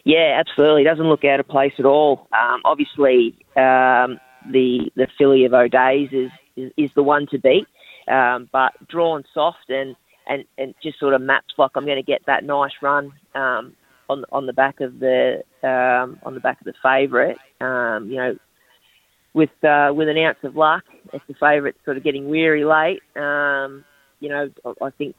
Yeah, 0.03 0.37
absolutely. 0.37 0.81
It 0.81 0.85
doesn't 0.85 1.07
look 1.07 1.23
out 1.23 1.39
of 1.39 1.47
place 1.47 1.71
at 1.79 1.85
all. 1.85 2.27
Um, 2.37 2.61
obviously, 2.65 3.37
um, 3.55 4.19
the 4.51 4.91
the 4.97 5.07
filly 5.17 5.45
of 5.45 5.53
O'Days 5.53 6.09
is, 6.11 6.31
is, 6.57 6.71
is 6.75 6.89
the 6.93 7.03
one 7.03 7.25
to 7.27 7.39
beat, 7.39 7.67
um, 8.09 8.49
but 8.51 8.73
drawn 8.89 9.23
soft 9.33 9.69
and, 9.69 9.95
and, 10.27 10.43
and 10.57 10.75
just 10.83 10.99
sort 10.99 11.13
of 11.13 11.21
maps 11.21 11.53
like 11.57 11.71
I'm 11.75 11.85
going 11.85 11.95
to 11.95 12.03
get 12.03 12.25
that 12.25 12.43
nice 12.43 12.73
run 12.81 13.13
um, 13.33 13.77
on 14.09 14.25
on 14.29 14.45
the 14.45 14.53
back 14.53 14.81
of 14.81 14.99
the 14.99 15.43
um, 15.63 16.19
on 16.23 16.33
the 16.33 16.41
back 16.41 16.59
of 16.59 16.65
the 16.65 16.73
favourite. 16.83 17.37
Um, 17.61 18.09
you 18.09 18.17
know, 18.17 18.37
with 19.37 19.63
uh, 19.63 19.93
with 19.93 20.09
an 20.09 20.17
ounce 20.17 20.39
of 20.43 20.55
luck, 20.55 20.83
if 21.13 21.21
the 21.27 21.35
favourite's 21.35 21.77
sort 21.85 21.95
of 21.95 22.03
getting 22.03 22.27
weary 22.27 22.65
late, 22.65 23.01
um, 23.15 23.85
you 24.19 24.29
know, 24.29 24.49
I 24.81 24.89
think 24.97 25.15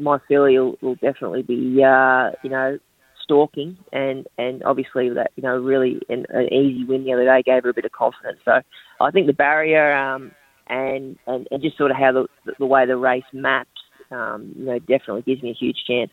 my 0.00 0.18
filly 0.26 0.58
will, 0.58 0.76
will 0.82 0.96
definitely 0.96 1.42
be, 1.42 1.80
uh, 1.82 2.32
you 2.42 2.50
know, 2.50 2.78
stalking, 3.22 3.78
and 3.92 4.26
and 4.36 4.64
obviously 4.64 5.10
that 5.10 5.30
you 5.36 5.44
know 5.44 5.56
really 5.56 6.00
an, 6.08 6.26
an 6.30 6.52
easy 6.52 6.84
win 6.84 7.04
the 7.04 7.12
other 7.12 7.24
day 7.24 7.42
gave 7.46 7.62
her 7.62 7.70
a 7.70 7.74
bit 7.74 7.84
of 7.84 7.92
confidence. 7.92 8.40
So 8.44 8.60
I 9.00 9.10
think 9.12 9.28
the 9.28 9.32
barrier 9.32 9.92
um, 9.92 10.32
and, 10.66 11.16
and 11.28 11.46
and 11.52 11.62
just 11.62 11.78
sort 11.78 11.92
of 11.92 11.96
how 11.96 12.10
the 12.12 12.26
the 12.58 12.66
way 12.66 12.84
the 12.84 12.96
race 12.96 13.22
maps, 13.32 13.70
um, 14.10 14.52
you 14.58 14.64
know, 14.64 14.78
definitely 14.80 15.22
gives 15.22 15.40
me 15.40 15.50
a 15.50 15.54
huge 15.54 15.78
chance. 15.86 16.10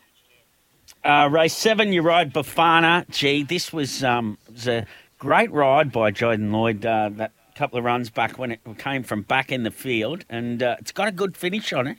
Uh, 1.04 1.28
race 1.30 1.56
seven, 1.56 1.92
you 1.92 2.02
ride 2.02 2.32
Bafana. 2.32 3.10
Gee, 3.10 3.42
this 3.42 3.72
was 3.72 4.04
um, 4.04 4.38
was 4.52 4.68
a 4.68 4.86
great 5.18 5.50
ride 5.50 5.90
by 5.90 6.12
Jaden 6.12 6.52
Lloyd. 6.52 6.86
Uh, 6.86 7.10
that 7.14 7.32
couple 7.60 7.78
of 7.78 7.84
runs 7.84 8.08
back 8.08 8.38
when 8.38 8.52
it 8.52 8.60
came 8.78 9.02
from 9.02 9.20
back 9.20 9.52
in 9.52 9.64
the 9.64 9.70
field, 9.70 10.24
and 10.30 10.62
uh, 10.62 10.76
it's 10.78 10.92
got 10.92 11.08
a 11.08 11.12
good 11.12 11.36
finish 11.36 11.74
on 11.74 11.86
it. 11.86 11.98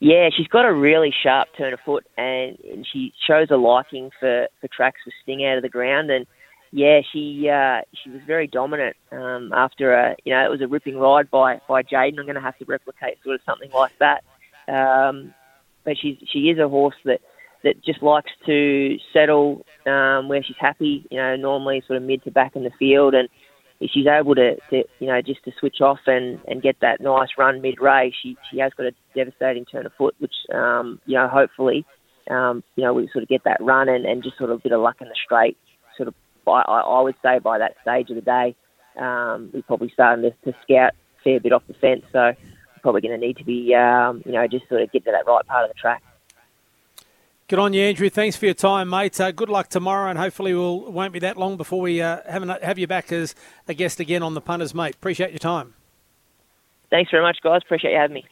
Yeah, 0.00 0.28
she's 0.34 0.46
got 0.46 0.64
a 0.64 0.72
really 0.72 1.12
sharp 1.24 1.48
turn 1.58 1.72
of 1.72 1.80
foot, 1.84 2.06
and, 2.16 2.56
and 2.60 2.86
she 2.92 3.12
shows 3.26 3.48
a 3.50 3.56
liking 3.56 4.10
for, 4.20 4.46
for 4.60 4.68
tracks 4.68 5.00
with 5.04 5.14
sting 5.24 5.44
out 5.44 5.56
of 5.56 5.64
the 5.64 5.68
ground. 5.68 6.12
And 6.12 6.26
yeah, 6.70 7.00
she 7.12 7.48
uh, 7.52 7.80
she 8.00 8.10
was 8.10 8.20
very 8.24 8.46
dominant 8.46 8.94
um, 9.10 9.52
after 9.52 9.92
a 9.92 10.14
you 10.24 10.32
know 10.32 10.46
it 10.46 10.50
was 10.50 10.60
a 10.60 10.68
ripping 10.68 10.96
ride 10.96 11.28
by 11.28 11.60
by 11.66 11.82
Jaden. 11.82 12.20
I'm 12.20 12.26
going 12.26 12.36
to 12.36 12.40
have 12.40 12.58
to 12.58 12.64
replicate 12.66 13.18
sort 13.24 13.34
of 13.34 13.40
something 13.44 13.72
like 13.72 13.98
that. 13.98 14.22
Um, 14.68 15.34
but 15.84 15.96
she's 16.00 16.18
she 16.32 16.50
is 16.50 16.60
a 16.60 16.68
horse 16.68 16.94
that 17.04 17.20
that 17.64 17.82
just 17.84 18.00
likes 18.00 18.30
to 18.46 18.96
settle 19.12 19.66
um, 19.86 20.28
where 20.28 20.44
she's 20.44 20.56
happy. 20.60 21.04
You 21.10 21.16
know, 21.16 21.34
normally 21.34 21.82
sort 21.88 21.96
of 21.96 22.04
mid 22.04 22.22
to 22.22 22.30
back 22.30 22.54
in 22.54 22.62
the 22.62 22.70
field, 22.78 23.14
and 23.14 23.28
if 23.80 23.90
she's 23.92 24.06
able 24.06 24.34
to, 24.34 24.56
to 24.70 24.84
you 24.98 25.06
know 25.06 25.20
just 25.22 25.44
to 25.44 25.52
switch 25.58 25.80
off 25.80 26.00
and, 26.06 26.40
and 26.46 26.62
get 26.62 26.76
that 26.80 27.00
nice 27.00 27.28
run 27.38 27.60
mid 27.60 27.80
race, 27.80 28.14
she 28.22 28.36
she 28.50 28.58
has 28.58 28.72
got 28.76 28.86
a 28.86 28.92
devastating 29.14 29.64
turn 29.64 29.86
of 29.86 29.92
foot, 29.96 30.14
which 30.18 30.34
um, 30.54 31.00
you 31.06 31.16
know 31.16 31.28
hopefully 31.28 31.86
um, 32.30 32.62
you 32.76 32.84
know 32.84 32.92
we 32.92 33.08
sort 33.12 33.22
of 33.22 33.28
get 33.28 33.44
that 33.44 33.58
run 33.60 33.88
and, 33.88 34.04
and 34.04 34.22
just 34.22 34.38
sort 34.38 34.50
of 34.50 34.58
a 34.58 34.62
bit 34.62 34.72
of 34.72 34.80
luck 34.80 34.96
in 35.00 35.08
the 35.08 35.14
straight. 35.24 35.56
Sort 35.96 36.08
of 36.08 36.14
I, 36.46 36.62
I 36.62 37.00
would 37.02 37.16
say 37.22 37.38
by 37.38 37.58
that 37.58 37.74
stage 37.82 38.10
of 38.10 38.16
the 38.16 38.22
day, 38.22 38.56
um, 38.98 39.50
we're 39.52 39.62
probably 39.62 39.90
starting 39.92 40.22
to, 40.24 40.30
to 40.50 40.58
scout 40.62 40.92
a 40.92 41.22
fair 41.22 41.40
bit 41.40 41.52
off 41.52 41.62
the 41.68 41.74
fence. 41.74 42.02
So 42.12 42.32
probably 42.82 43.00
going 43.00 43.20
to 43.20 43.26
need 43.26 43.36
to 43.36 43.44
be 43.44 43.74
um, 43.74 44.22
you 44.24 44.32
know 44.32 44.46
just 44.48 44.68
sort 44.68 44.82
of 44.82 44.90
get 44.92 45.04
to 45.04 45.10
that 45.12 45.30
right 45.30 45.46
part 45.46 45.64
of 45.64 45.70
the 45.70 45.80
track. 45.80 46.02
Good 47.48 47.58
on 47.58 47.72
you, 47.72 47.82
Andrew. 47.82 48.10
Thanks 48.10 48.36
for 48.36 48.44
your 48.44 48.52
time, 48.52 48.90
mate. 48.90 49.18
Uh, 49.18 49.32
good 49.32 49.48
luck 49.48 49.70
tomorrow, 49.70 50.10
and 50.10 50.18
hopefully 50.18 50.52
we'll 50.52 50.92
won't 50.92 51.14
be 51.14 51.18
that 51.20 51.38
long 51.38 51.56
before 51.56 51.80
we 51.80 52.02
uh, 52.02 52.18
have, 52.28 52.46
have 52.60 52.78
you 52.78 52.86
back 52.86 53.10
as 53.10 53.34
a 53.66 53.72
guest 53.72 54.00
again 54.00 54.22
on 54.22 54.34
the 54.34 54.42
punters, 54.42 54.74
mate. 54.74 54.96
Appreciate 54.96 55.30
your 55.30 55.38
time. 55.38 55.72
Thanks 56.90 57.10
very 57.10 57.22
much, 57.22 57.38
guys. 57.42 57.62
Appreciate 57.64 57.92
you 57.92 57.96
having 57.96 58.16
me. 58.16 58.26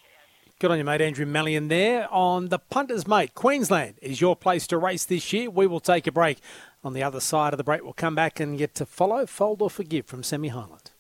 Good 0.59 0.71
on 0.71 0.77
you, 0.77 0.85
mate. 0.85 1.01
Andrew 1.01 1.25
Mallyon 1.25 1.71
there 1.71 2.13
on 2.13 2.49
the 2.49 2.59
punters, 2.59 3.09
mate. 3.09 3.33
Queensland 3.33 3.95
is 4.03 4.21
your 4.21 4.37
place 4.37 4.67
to 4.67 4.77
race 4.77 5.07
this 5.07 5.33
year. 5.33 5.49
We 5.49 5.67
will 5.67 5.81
take 5.81 6.07
a 6.07 6.13
break. 6.13 6.39
On 6.85 6.93
the 6.93 7.03
other 7.03 7.21
side 7.21 7.55
of 7.55 7.57
the 7.57 7.65
break, 7.65 7.83
we'll 7.83 7.95
come 7.95 8.15
back 8.15 8.39
and 8.39 8.59
get 8.59 8.75
to 8.75 8.85
follow, 8.85 9.25
fold, 9.25 9.63
or 9.63 9.71
forgive 9.71 10.05
from 10.05 10.23
Semi 10.23 10.49
Highland. 10.49 10.91